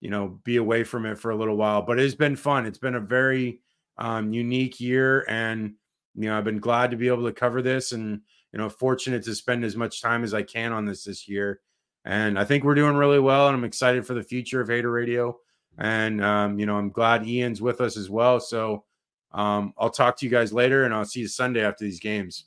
you 0.00 0.10
know, 0.10 0.40
be 0.42 0.56
away 0.56 0.82
from 0.82 1.06
it 1.06 1.16
for 1.16 1.30
a 1.30 1.36
little 1.36 1.56
while, 1.56 1.82
but 1.82 2.00
it's 2.00 2.16
been 2.16 2.34
fun. 2.34 2.66
It's 2.66 2.78
been 2.78 2.96
a 2.96 3.00
very 3.00 3.60
um, 3.98 4.32
unique 4.32 4.80
year. 4.80 5.24
And, 5.28 5.74
you 6.16 6.28
know, 6.28 6.36
I've 6.36 6.42
been 6.42 6.58
glad 6.58 6.90
to 6.90 6.96
be 6.96 7.06
able 7.06 7.26
to 7.26 7.32
cover 7.32 7.62
this 7.62 7.92
and, 7.92 8.22
you 8.54 8.58
know, 8.58 8.68
fortunate 8.68 9.24
to 9.24 9.34
spend 9.34 9.64
as 9.64 9.74
much 9.74 10.00
time 10.00 10.22
as 10.22 10.32
I 10.32 10.44
can 10.44 10.72
on 10.72 10.84
this 10.84 11.02
this 11.02 11.26
year. 11.26 11.60
And 12.04 12.38
I 12.38 12.44
think 12.44 12.62
we're 12.62 12.76
doing 12.76 12.94
really 12.94 13.18
well. 13.18 13.48
And 13.48 13.56
I'm 13.56 13.64
excited 13.64 14.06
for 14.06 14.14
the 14.14 14.22
future 14.22 14.60
of 14.60 14.68
Hater 14.68 14.92
Radio. 14.92 15.36
And, 15.76 16.22
um, 16.22 16.60
you 16.60 16.64
know, 16.64 16.76
I'm 16.76 16.90
glad 16.90 17.26
Ian's 17.26 17.60
with 17.60 17.80
us 17.80 17.96
as 17.96 18.08
well. 18.08 18.38
So 18.38 18.84
um, 19.32 19.74
I'll 19.76 19.90
talk 19.90 20.16
to 20.18 20.24
you 20.24 20.30
guys 20.30 20.52
later 20.52 20.84
and 20.84 20.94
I'll 20.94 21.04
see 21.04 21.18
you 21.18 21.26
Sunday 21.26 21.64
after 21.64 21.84
these 21.84 21.98
games. 21.98 22.44